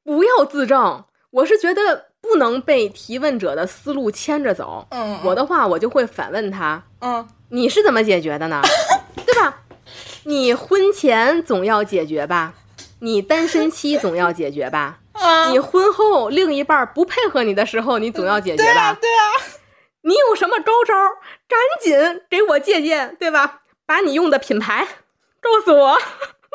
[0.03, 1.03] 不要自证。
[1.31, 4.85] 我是觉得不能被提问者的思路牵着走。
[4.91, 8.61] 嗯，我的话，我就会反问他：嗯你是怎么解决的呢？
[9.25, 9.61] 对吧？
[10.25, 12.53] 你婚前总要解决吧？
[12.99, 14.99] 你单身期总要解决吧？
[15.13, 18.97] 啊，你婚后另一半不配合你的时候，你总要解决对啊吧？
[19.01, 19.25] 对啊，
[20.01, 20.93] 你有什么高招？
[21.47, 23.61] 赶紧给我借鉴，对吧？
[23.85, 24.87] 把你用的品牌
[25.41, 25.97] 告诉我，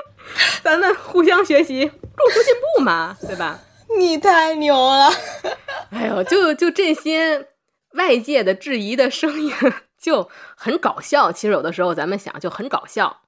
[0.63, 3.59] 咱们互相学习，共同进步嘛， 对吧？
[3.99, 5.11] 你太牛了。
[5.91, 7.49] 哎呦，就就这些
[7.93, 9.53] 外界的质疑的声音
[10.01, 11.31] 就很搞笑。
[11.31, 13.21] 其实有的时候咱们想就很搞笑。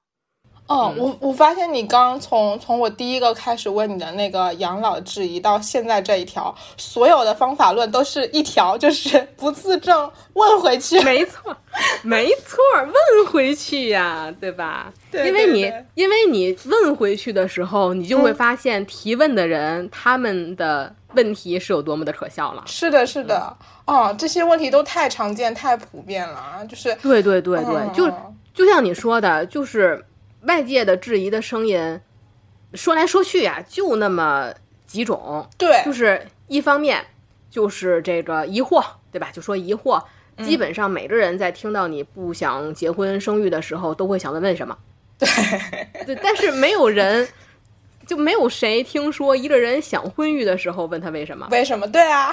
[0.67, 10.99] 哦，嗯我我发现你刚从从我第一个开始问你的那个养老质疑到现在这一条，所有的方法论都是一条，就是不自证，问回去。
[11.07, 11.55] 没错，
[12.03, 14.91] 没错，问回去呀，对吧？
[15.09, 22.63] 对因为你因为你问回去的时候，你就会嗯发现提问的人、他们的问题是有多么的可笑了。
[22.65, 28.11] 是的，是的，哦，这些问题都太常见、太普遍了啊，就是对对对对，嗯就
[28.53, 30.03] 就像你说的，就是
[30.41, 31.99] 外界的质疑的声音，
[32.73, 34.53] 说来说去呀、就那么
[34.85, 35.47] 几种。
[35.57, 37.05] 对，就是一方面
[37.49, 39.29] 就是这个疑惑，对吧？
[39.31, 40.03] 就说疑惑，
[40.43, 44.77] 基本上每个人在听到你不想结婚生育的时候，都会想问为什么。
[45.17, 47.27] 对，但是没有人，
[48.05, 51.47] 就没有谁听说一个人想婚育的时候问他为什么。
[51.49, 51.87] 为什么？
[51.87, 52.31] 对啊，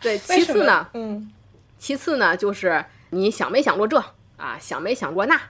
[0.00, 1.32] 对， 其次呢，嗯，
[1.78, 3.96] 其次呢，就是你想没想过这
[4.36, 5.40] 啊，想没想过那，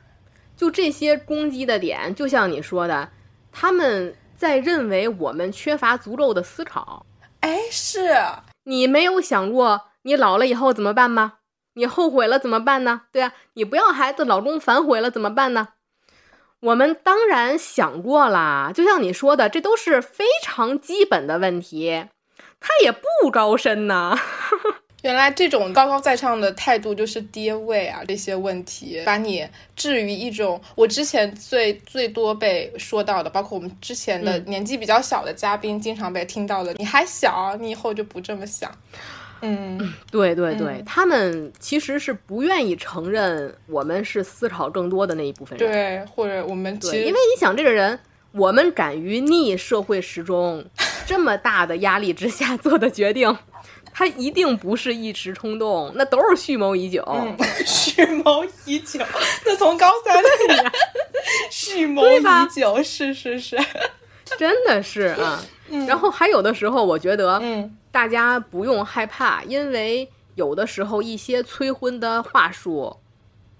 [0.56, 3.10] 就这些攻击的点，就像你说的，
[3.50, 7.04] 他们在认为我们缺乏足够的思考。
[7.40, 8.14] 哎，是，
[8.64, 11.34] 你没有想过你老了以后怎么办吗？
[11.74, 13.02] 你后悔了怎么办呢？
[13.10, 15.68] 对啊，你不要孩子，老公反悔了怎么办呢？
[16.60, 22.06] 我们当然想过啦，就像你说的，这都是非常基本的问题，
[22.60, 24.16] 它也不高深呐。
[25.02, 28.02] 原来这种高高在上的态度就是爹味啊！
[28.06, 29.46] 这些问题把你
[29.76, 36.72] 置于一种我之前最最多被说到的，包括我们之前的嗯年纪比较小的嘉宾，经常被听到的。
[36.74, 38.70] 你还小，你以后就不这么想。
[39.44, 45.68] 嗯，对对对，嗯他们其实是不愿意承认我们是思考更多的那一部分人。
[45.68, 47.98] 对，或者我们其对，实因为你想，这个人，
[48.30, 50.64] 我们敢于逆社会时钟
[51.06, 53.36] 这么大的压力之下做的决定，
[53.92, 57.02] 他一定不是一时冲动，那都是蓄谋已久。
[57.06, 57.36] 嗯，
[57.66, 58.98] 蓄谋已久，
[59.44, 60.72] 那从高三那年
[61.50, 62.22] 蓄谋已
[62.54, 63.58] 久，是是是，
[64.38, 65.44] 真的是啊。
[65.86, 72.96] 然后还有的时候，我觉得，嗯，大家不用害怕，因为有的时候一些催婚的话术，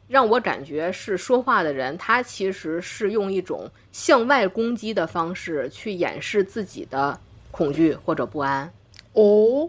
[0.08, 7.18] 让我感觉是说话的人，他其实是用一种向外攻击的方式去掩饰自己的
[7.50, 8.72] 恐惧或者不安。
[9.12, 9.68] 哦。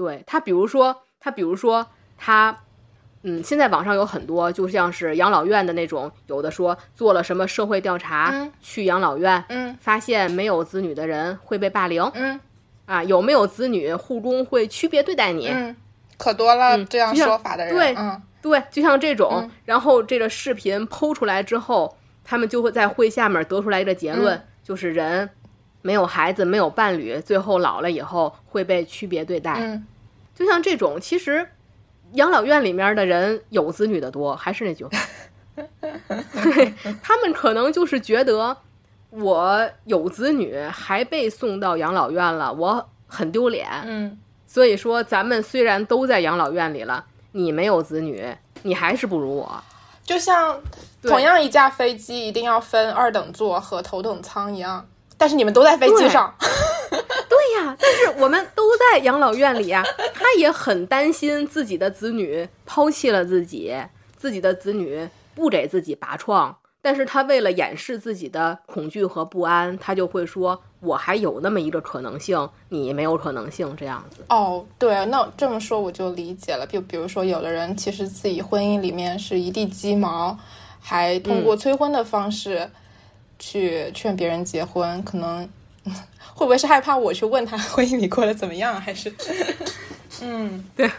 [0.00, 1.86] 对他，比如说他，比如说
[2.16, 2.56] 他，
[3.22, 12.40] 嗯，现在网上有很多，就像是养老院的那种，有的说做了什么社会调查，去养老院，嗯，发现没有子女的人会被霸凌，嗯，
[12.86, 15.76] 啊，有没有子女，护工会区别对待你，嗯，
[16.16, 21.94] 可多了这样说法的人，对，嗯，对，就像这种，然后这个视频剖出来之后，
[22.24, 25.28] 他们就会在会下面得出来一个结论，就是人
[25.82, 29.86] 没有孩子，没有伴侣，最后老了以后会被区别对待，嗯。
[30.34, 31.46] 就像这种，其实
[32.12, 34.90] 养老院里面的人有子女的多，还是那句话，
[36.42, 38.56] 对他们可能就是觉得
[39.10, 43.68] 我有子女还被送到养老院了，我很丢脸。
[43.84, 49.62] 嗯，所以说咱们虽然都在养老院里了，你没有子女，你还是不如我。
[50.02, 50.58] 就像
[51.02, 54.86] 同样一架飞机一定要分二等座和头等舱一样，
[55.20, 56.34] 但是你们都在飞机上。
[57.28, 59.84] 对呀，但是我们都在养老院里呀。
[60.14, 63.76] 他也很担心自己的子女抛弃了自己，
[64.16, 66.56] 自己的子女不给自己拔创。
[66.82, 74.24] 但是他为了掩饰自己的恐惧和不安，他就会说：“我还有那么一个可能性，你没有可能性。”这样子。
[74.30, 76.66] 哦，对，那这么说我就理解了。
[76.66, 80.34] 就比如说，有的人其实自己婚姻里面是一地鸡毛，
[80.80, 82.70] 还通过催婚的方式
[83.40, 85.48] 去劝别人结婚，可能。
[86.34, 88.80] 会不会是害怕我去问他婚姻里过得怎么样？
[88.80, 89.12] 还是，
[90.22, 90.90] 嗯，对，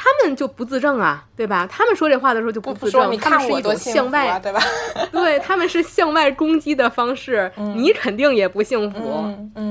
[0.00, 1.66] 他们就不自证啊，对吧？
[1.68, 4.60] 他们说这话的时候就不自证，他们是一种向外，对吧？
[5.10, 9.24] 对他们是向外攻击的方式，你肯定也不幸福。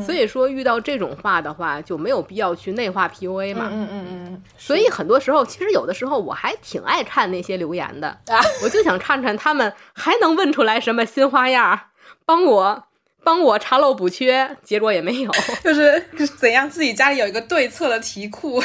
[0.06, 3.70] 所以说，遇到这种话的话，就没有必要去内化 PUA 嘛。
[3.72, 4.44] 嗯嗯嗯。
[4.58, 8.18] 所以很多时候，其实有的时候我还挺爱看那些留言的，
[8.64, 11.80] 我就想看看他们还能问出来什么新花样，
[12.26, 12.84] 帮我。
[13.28, 15.30] 帮我查漏补缺，结果也没有，
[15.62, 16.02] 就是
[16.40, 18.64] 怎样自己家里有一个对策的题库，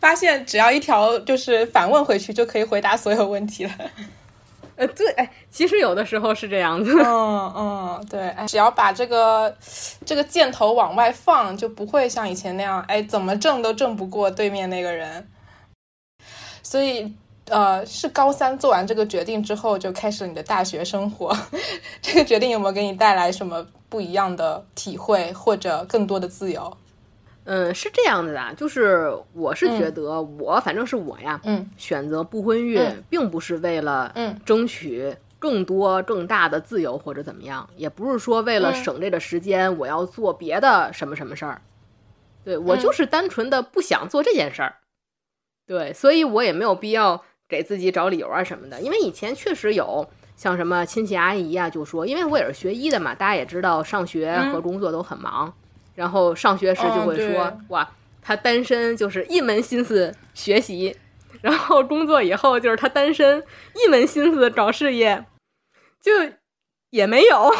[0.00, 3.72] 发现只要一条就是反问回去就可以回答所有问题了。
[4.76, 6.92] 呃，对，哎，其实有的时候是这样子。
[7.02, 9.56] 嗯 嗯，对，只要把这个
[10.04, 15.26] 这个箭头往外放，就不会像以前那样，哎，怎么挣都挣不过对面那个人。
[16.62, 17.14] 所以。
[17.46, 21.36] 呃，是高三做完这个决定之后就开始你的大学生活。
[22.00, 26.76] 这个决定有没有给你带来什么不一样的体会，或者更多的自由？
[27.44, 41.60] 嗯，是这样的啊，就是我是觉得我反正是我呀，嗯，选择不婚育，并不是为了嗯争取更多更大的自由或者怎么样，也不是说为了省这个时间我要做别的什么什么事儿。
[42.44, 44.76] 对我就是单纯的不想做这件事儿。
[45.66, 47.24] 对，所以我也没有必要。
[47.52, 55.52] 给自己找理由啊什么的，因为以前确实有像什么亲戚阿姨啊，就说，因为我也是学医的嘛，大家也知道上学和工作都很忙，
[55.94, 57.86] 然后上学时就会说，哇，
[58.22, 60.96] 他单身就是一门心思学习，
[61.42, 65.22] 然后工作以后就是他单身一门心思找事业，
[66.00, 66.10] 就
[66.88, 67.52] 也没有，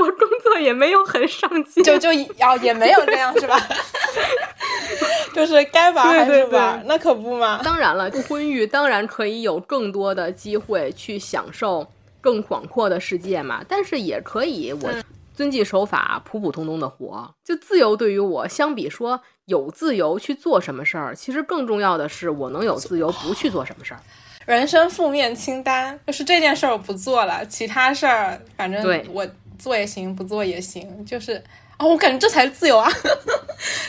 [0.00, 3.58] 我工作也没有很上进，就就哦也没有那样是吧？
[5.34, 7.60] 就是该玩还是玩，那可不嘛。
[7.62, 11.86] 当然了，婚育当然可以有更多的机会去享受
[12.20, 13.62] 更广阔的世界嘛。
[13.68, 14.90] 但是也可以，我
[15.34, 17.32] 遵纪守法、普普通通的活。
[17.44, 24.00] 就自由对于我，相比说有自由去做什么事儿，其实更重要的是我能有自由不去做什么事儿。
[24.46, 28.82] 人生负面清单就是这件事儿我不做了，其他事儿反正
[29.12, 29.24] 我
[29.60, 31.42] 做也行，不做也行，就是。
[31.78, 32.92] 哦，我感觉这才是自由啊！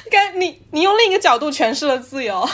[0.10, 2.48] 该 你你用另一个角度诠释了自由。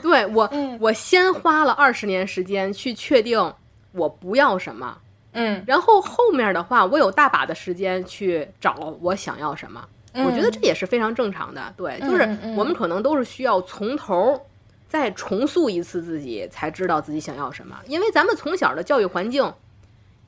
[0.00, 0.48] 对我，
[0.78, 3.52] 我先花了二十年时间去确定
[3.90, 4.96] 我不要什么，
[5.32, 9.84] 嗯，然后后面的话，我有大把的时间去找我想要什么。
[10.12, 11.74] 我觉得这也是非常正常的。
[11.76, 12.22] 对，就是
[12.56, 14.40] 我们可能都是需要从头
[14.88, 17.76] 再重塑一次自己，才知道自己想要什么。
[17.88, 19.52] 因为咱们从小的教育环境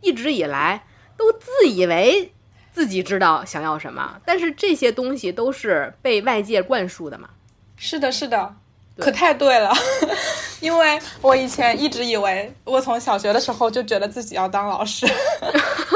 [0.01, 0.85] 一直以来
[1.17, 2.33] 都自以为。
[2.77, 7.27] 自己知道想要什么，但是这些东西都是被外界灌输的嘛？
[7.75, 8.55] 是的，是的，
[8.99, 9.73] 可太对了。
[10.61, 15.07] 因为我以前一直以为，我从小学的时候就觉得自己要当老师，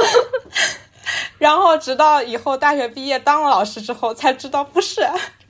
[1.36, 5.02] 然后直到以后大学毕业当了老师之后，才知道不是，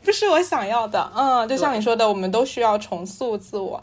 [0.02, 1.12] 不不是我想要的。
[1.14, 3.80] 嗯，就像你说的，我们都需要重塑自我。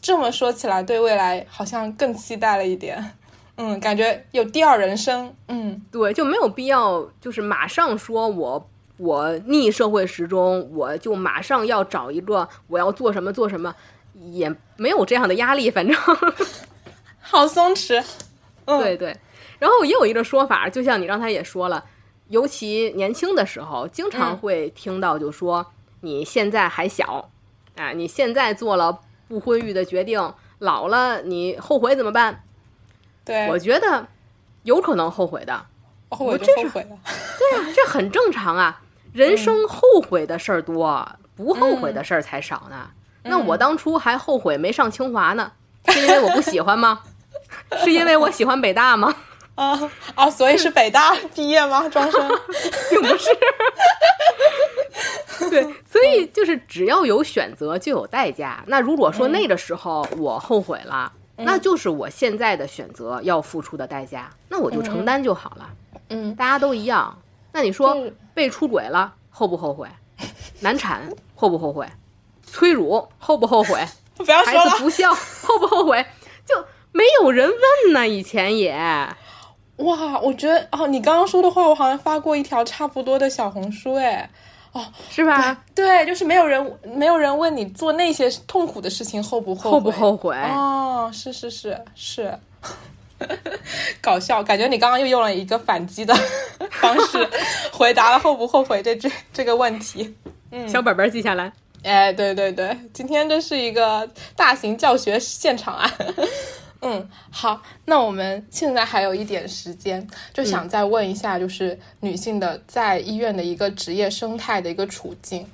[0.00, 3.16] 这么说起来，对未来好像更期待了一点。
[3.56, 5.34] 嗯，感觉有第二人生。
[5.48, 13.74] 嗯，对，就没有必要就是马上说我我逆社会时钟，我就马上要找一个我要做什么做什么，
[14.32, 15.96] 也没有这样的压力，反正
[17.20, 18.04] 好松弛。
[18.66, 19.16] 对对。
[19.58, 21.84] 然后也有一个说法，就像你刚才也说了，
[22.28, 25.64] 尤其年轻的时候，经常会听到，就说
[26.00, 27.30] 你现在还小，
[27.76, 32.43] 啊，你现在做了不婚育的决定，老了你后悔怎么办？
[33.24, 34.06] 对，我觉得
[34.64, 35.64] 有可能后悔的，
[36.10, 36.96] 后悔就后悔了。
[37.38, 38.80] 对啊，这很正常啊。
[39.12, 42.90] 人生后悔的事儿多，不后悔的事儿才少呢。
[43.22, 45.52] 那我当初还后悔没上清华呢，
[45.88, 47.00] 是因为我不喜欢吗？
[47.84, 49.14] 是因为我喜欢北大吗？
[49.54, 50.28] 啊啊！
[50.28, 51.88] 所以是北大毕业吗？
[51.88, 52.28] 庄生
[52.90, 53.30] 并不是。
[55.48, 58.64] 对，所以就是只要有选择就有代价。
[58.66, 61.12] 那如果说那个时候我后悔了。
[61.36, 65.68] 那就是我现在的选择要付出的代价，那我就承担就好了。
[66.08, 67.18] 嗯，大家都一样。
[67.52, 67.96] 那你说
[68.34, 69.88] 被出轨了后不后悔？
[70.60, 71.86] 难产后不后悔？
[72.46, 73.84] 催乳后不后悔？
[74.16, 74.70] 不要说了。
[74.70, 76.04] 孩子不孝后不后悔？
[76.46, 76.54] 就
[76.92, 78.06] 没有人问呢。
[78.06, 78.72] 以前也，
[79.76, 84.30] 哇，我觉得哦，你刚刚说的话，我好像发过一条差不多的小红书，哎。
[84.74, 85.56] 哦，是吧？
[85.74, 90.36] 对，就是没有人，没有人问你做那些痛苦的事情后不后后不后悔？
[90.36, 92.36] 哦，是是是是，
[94.02, 96.12] 搞笑，感觉你刚刚又用了一个反击的
[96.72, 97.26] 方式
[97.72, 100.12] 回答了后不后悔这这这个问题。
[100.50, 101.52] 嗯，小本本记下来。
[101.84, 105.88] 哎，对对对，今天这是一个大型教学现场啊。
[106.86, 115.46] 嗯，好，那我们现在还有一点时间，就想再问一下，就是女性的在医院的一个职业生态的一个处境。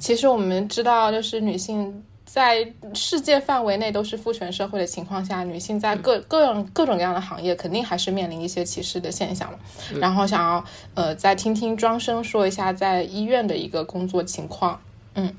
[0.00, 9.58] 其实我们知道，就是女性在世界范围内都是父权社会的情况下，女性在各各种各种各样的行业，肯定还是面临一些歧视的现象嘛。
[10.00, 10.64] 然后想要
[10.94, 14.80] 呃，再听听庄生说一下在医院的一个工作情况。
[15.14, 15.32] 嗯，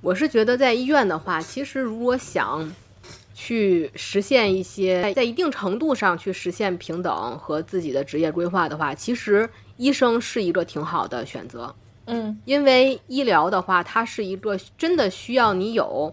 [0.00, 2.72] 我是觉得在医院的话，其实如果想。
[3.40, 11.72] 去实现一些在一定程度上去实现平等和自己的职业规划的话，其实医生是一个挺好的选择。
[12.06, 16.12] 嗯，因为医疗的话，它是一个真的需要你有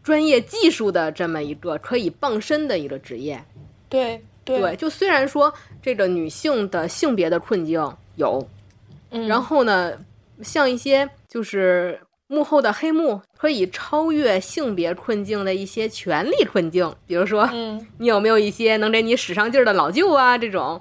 [0.00, 3.44] 专业技术的这么一个可以傍身的一个职业。
[3.88, 5.52] 对对，就虽然说
[5.82, 7.80] 这个女性的性别的困境
[8.14, 8.46] 有，
[9.10, 9.92] 嗯，然后呢，
[10.40, 12.00] 像一些就是。
[12.34, 20.36] 幕后的黑幕可以超越性别困境的一些权力困境，比如说，嗯， 你有没有一些能给你使上劲儿的老舅啊？
[20.36, 20.80] 这种，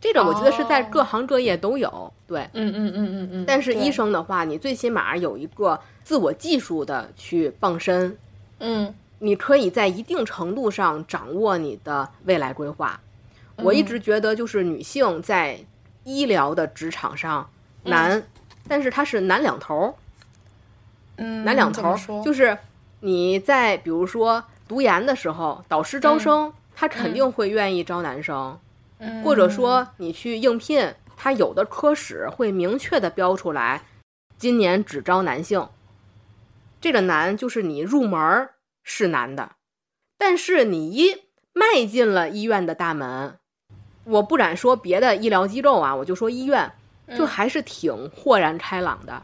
[0.00, 2.12] 这种我觉得是在各行各业都有。
[2.26, 3.44] 对，嗯嗯嗯嗯嗯。
[3.46, 8.16] 但是医生的话，你最起码有一个自我技术的去傍身，
[8.60, 12.98] 嗯，你可以在一定程度上掌握你的未来规划。
[13.56, 15.58] 我一直觉得，就是女性在
[16.04, 17.48] 医疗的职场上
[17.84, 18.22] 难，
[18.66, 19.94] 但是它是难两头。
[21.16, 22.56] 嗯，难两头，就是
[23.00, 28.58] 你在比如说读研的时候，导师招生，他肯定会愿意招男生，
[28.98, 33.82] 嗯或者说你去应聘，他有的科室会明确的标出来，
[34.38, 35.68] 今年只招男性。
[36.80, 38.48] 这个难就是你入门
[38.82, 39.52] 是难的，
[40.18, 41.14] 但是你一
[41.52, 43.38] 迈进了医院的大门，
[44.04, 46.70] 我不敢说别的医疗机构啊，我就说医院，
[47.16, 49.22] 就还是挺豁然开朗的。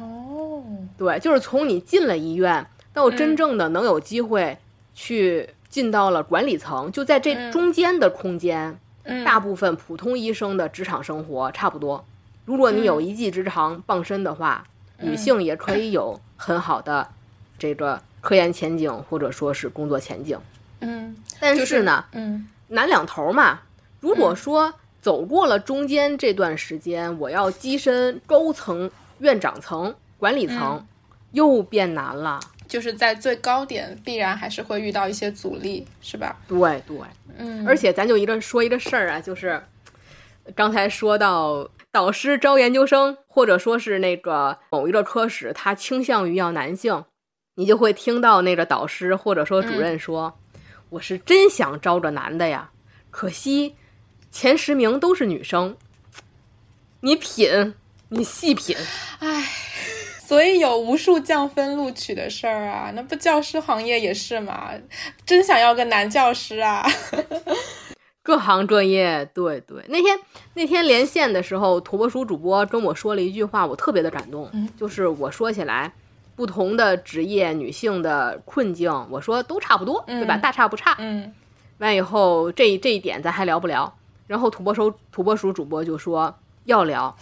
[0.00, 0.64] 哦，
[0.96, 4.56] 对，就是从你进了医院到真正的能有机会
[4.94, 8.78] 去进到了管理层，就在这中间的空间，
[9.24, 12.04] 大部分普通医生的职场生活差不多。
[12.46, 14.64] 如果你有一技之长傍身的话，
[14.98, 17.06] 女性也可以有很好的
[17.58, 20.38] 这个科研前景或者说是工作前景。
[20.80, 23.60] 嗯，但是呢，嗯，难两头嘛。
[24.00, 28.90] 如果说走过了中间这段时间，我要跻身高层。
[29.20, 30.84] 院长层、管理层
[31.32, 36.36] 又变难了，就是在最高点必然还是会遇到一些阻力，是吧？
[36.48, 36.98] 对对，
[37.38, 37.66] 嗯。
[37.66, 39.62] 而且咱就一个说一个事儿啊，就是
[40.54, 47.04] 刚才说到导师招研究生，或者说是那个某一个科室，他倾向于要男性，
[47.54, 50.38] 你就会听到那个导师或者说主任说
[50.90, 52.70] ：“我是真想招个男的呀，
[53.10, 53.76] 可惜
[54.30, 55.76] 前十名都是女生，
[57.00, 57.74] 你品。”
[58.10, 58.76] 你细品，
[59.20, 59.44] 唉，
[60.20, 64.70] 所以有无数降分录取的事儿啊，那不教师行业也是嘛？
[65.24, 66.84] 真想要个男教师啊！
[68.22, 69.82] 各行各业，对对。
[69.88, 70.18] 那天
[70.54, 75.92] 那天连线的时候，土拨鼠主播跟我说了一句话，我特别的感动，嗯就是我说起来，
[76.36, 80.36] 不同的职业女性的困境，我说都差不多，对吧？
[80.36, 80.94] 嗯大差不差。
[80.98, 81.32] 嗯
[81.78, 83.96] 完以后，这这一点咱还聊不聊？
[84.26, 87.16] 然后土拨鼠土拨鼠主播就说要聊，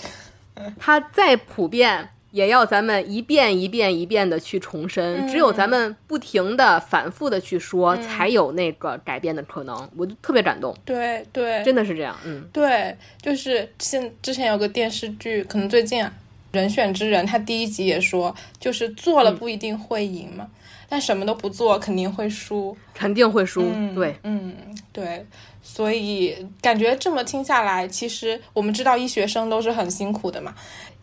[0.78, 5.28] 他再普遍也要咱们一遍一遍一遍的去重申，嗯。
[5.28, 9.90] 只有咱们不停的反复的去说，才有那个改变的可能。
[9.96, 16.12] 我就特别感动，对对，真的是这样，嗯，对，就是现之前有个电视剧，可能最近啊，
[16.56, 20.46] 《人选之人》他第一集也说，就是做了不一定会赢嘛，
[20.88, 22.76] 但什么都不做肯定会输。
[22.94, 24.54] 肯定会输，嗯对，嗯，
[24.92, 25.24] 对，
[25.62, 30.52] 所以感觉这么听下来，其实我们知道医学生都是很辛苦的嘛，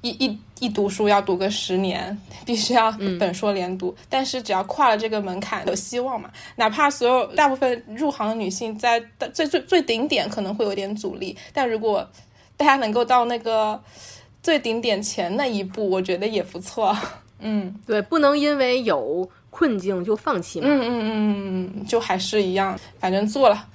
[0.01, 6.29] 一一一读书要读个十年，必须要本硕连读，但是只要跨了这个门槛，有希望嘛。
[6.57, 9.01] 哪怕所有大部分入行的女性在
[9.33, 12.05] 最最最顶点可能会有点阻力，但如果
[12.57, 13.81] 大家能够到那个
[14.43, 16.93] 最顶点前那一步，我觉得也不错。
[17.39, 23.65] 嗯对，不能因为有困境就放弃嘛，嗯嗯嗯嗯，就还是一样，反正做了，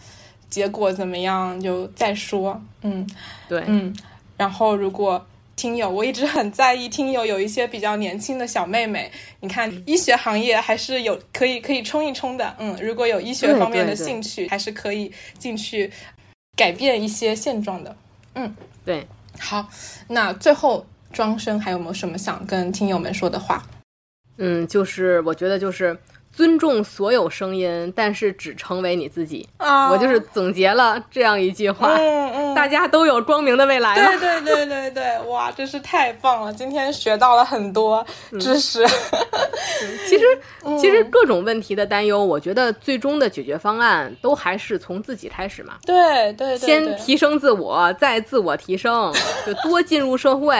[0.50, 2.60] 结果怎么样就再说。
[2.82, 3.08] 嗯
[3.48, 3.96] 对，嗯，
[4.36, 5.26] 然后如果
[5.56, 12.54] 听友，我一直很在意听友有一些比较年轻的小妹妹，你看医学行业还是有可以可以冲一冲的。
[12.58, 15.90] 嗯，如果有医学方面的兴趣，还是可以进去
[16.54, 17.96] 改变一些现状的。
[18.34, 18.54] 嗯
[18.84, 19.06] 对，
[19.38, 19.66] 好，
[20.08, 23.64] 那最后庄生还有没有什么想跟听友们说的话？
[24.40, 25.96] 嗯，就是我觉得就是
[26.32, 29.48] 尊重所有声音，但是只成为你自己。
[29.58, 33.94] 啊我就是总结了这样一句话，嗯嗯， 大家都有光明的未来。
[33.94, 36.52] 对对对对对，哇，真是太棒了！
[36.54, 38.04] 今天学到了很多
[38.38, 38.86] 知识。
[40.08, 40.24] 其实，
[40.64, 45.74] 嗯其实各种问题的担忧，我觉得最终的解决方案都还是从自己开始嘛。
[45.84, 49.12] 对对对，先提升自我，再自我提升，
[49.46, 50.56] 就多进入社会，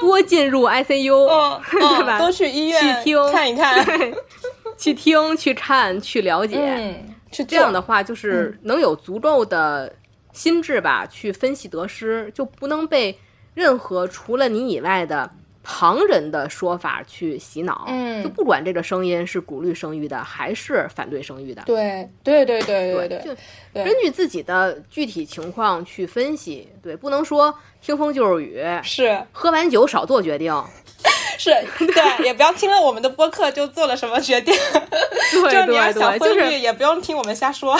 [0.00, 3.84] 多进入 ICU，、嗯， 对吧嗯多去医院去听看一看。
[4.78, 6.56] 去听、去看、去了解。
[6.58, 9.92] 嗯，去这样的话，就是能有足够的
[10.32, 13.16] 心智吧，去分析得失，就不能被
[13.54, 15.30] 任何除了你以外的
[15.62, 17.86] 旁人的说法去洗脑。
[17.88, 26.68] 嗯就不管这个声音是鼓励生育的，还是反对生育的，对对对对对对就根据自己的具体情况去分析。
[26.82, 30.52] 对，不能说听风就是雨，是喝完酒少做决定。
[31.38, 31.94] 是，对，
[32.24, 34.54] 也不要听了我们的播客就做了什么决定，
[35.32, 37.76] 对 就是你要对对，想婚育，就是也不用听我们瞎说。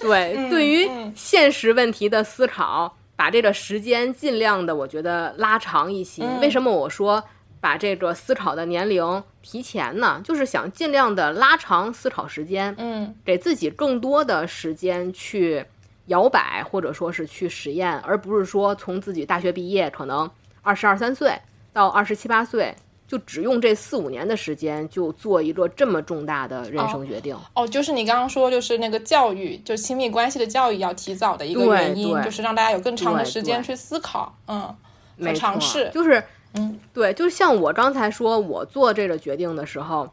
[0.00, 6.22] 对，对于嗯现实问题的思考，把这个时间尽量的，我觉得拉长一些。
[6.22, 7.24] 嗯为什么我说
[7.60, 10.20] 把这个思考的年龄提前呢？
[10.22, 15.64] 就是想尽量的拉长思考时间，嗯给自己更多的时间去
[16.06, 20.30] 摇摆，或者说是去实验，而不是说从自己大学毕业可能
[20.62, 21.36] 二十二三岁
[21.72, 22.74] 到二十七八岁。
[23.08, 27.36] 就只用这四五年的时间，就做一个这么重大的人生决定。
[27.54, 34.76] 哦，就是你刚刚说，就是那个教育，就亲密关系的教育要提早的一个原因，就是让大家有更长的时间去思考，嗯，和
[35.16, 35.88] 没尝试。
[35.94, 36.22] 就是，
[36.54, 40.08] 嗯，对，就像我刚才说，我做这个决定的时候，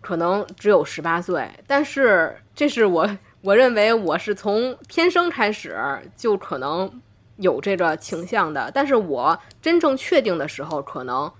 [0.00, 3.08] 可能只有十八岁，但是这是我
[3.42, 5.76] 我认为我是从天生开始
[6.16, 6.90] 就可能
[7.36, 11.30] 有这个倾向的，但是我真正确定的时候，可能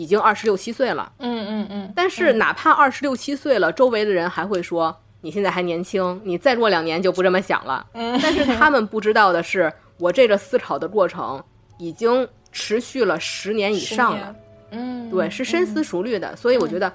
[0.00, 1.12] 已经二十六七岁了。
[1.18, 7.86] 嗯嗯嗯，但是哪怕二十六七岁了，周围的人还会说你现在还年轻，你再过两年就不这么想了。
[7.92, 11.42] 嗯 但是他们不知道的是，我这个思考的过程
[11.76, 14.34] 已经持续了十年以上了。
[14.70, 16.90] 嗯，对，是深思熟虑的，所以我觉得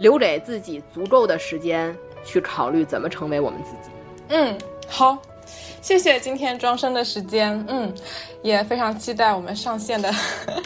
[0.00, 3.90] 留给自己足够的时间去考虑怎么成为我们自己。
[4.30, 4.58] 嗯，
[4.88, 5.16] 好，
[5.80, 7.94] 谢谢今天庄生的时间，嗯，
[8.42, 10.12] 也非常期待我们上线的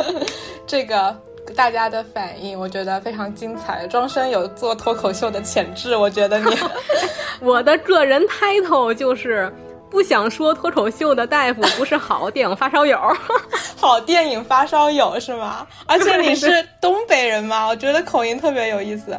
[0.66, 1.14] 这个
[1.52, 3.86] 大家的反应，我觉得非常精彩。
[3.86, 6.56] 庄生有做脱口秀的潜质，我觉得你
[7.40, 9.52] 我的个人 title 就是
[9.90, 12.98] 不想说脱口秀的大夫不是好电影发烧友。
[13.76, 15.66] 好电影发烧友是吗？
[15.86, 17.66] 而且你是东北人吗？
[17.66, 19.18] 我觉得口音特别有意思。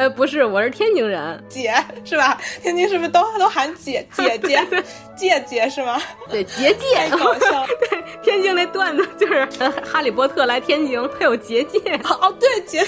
[0.00, 1.44] 呃，不是，我是天津人。
[1.46, 1.74] 姐
[2.04, 2.40] 是吧？
[2.62, 4.66] 天津是不是都都喊姐姐 姐
[5.14, 6.00] 姐姐是吗？
[6.30, 7.10] 对，结界太。
[7.10, 8.02] 搞笑 对。
[8.22, 11.78] 天津那段子就是呃哈利波特来天津，他有结界。
[12.18, 12.82] 哦，对，姐，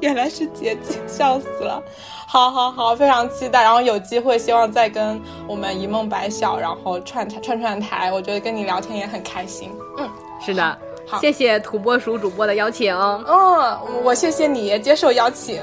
[0.00, 1.82] 原来是姐姐，笑死了。
[2.28, 9.68] 好好好，非常期待，然后有机会希望再跟我们一梦白晓，然后串串串台，我觉得跟你聊天也很开心。
[9.98, 10.08] 嗯
[10.40, 10.78] 是的
[11.08, 12.94] 好，谢谢土拨鼠主播的邀请。
[12.96, 15.60] 嗯，我谢谢你接受邀请。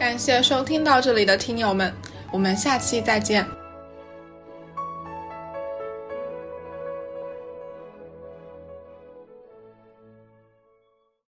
[0.00, 1.92] 感谢收听到这里的听友们，
[2.32, 3.59] 我们下期再见。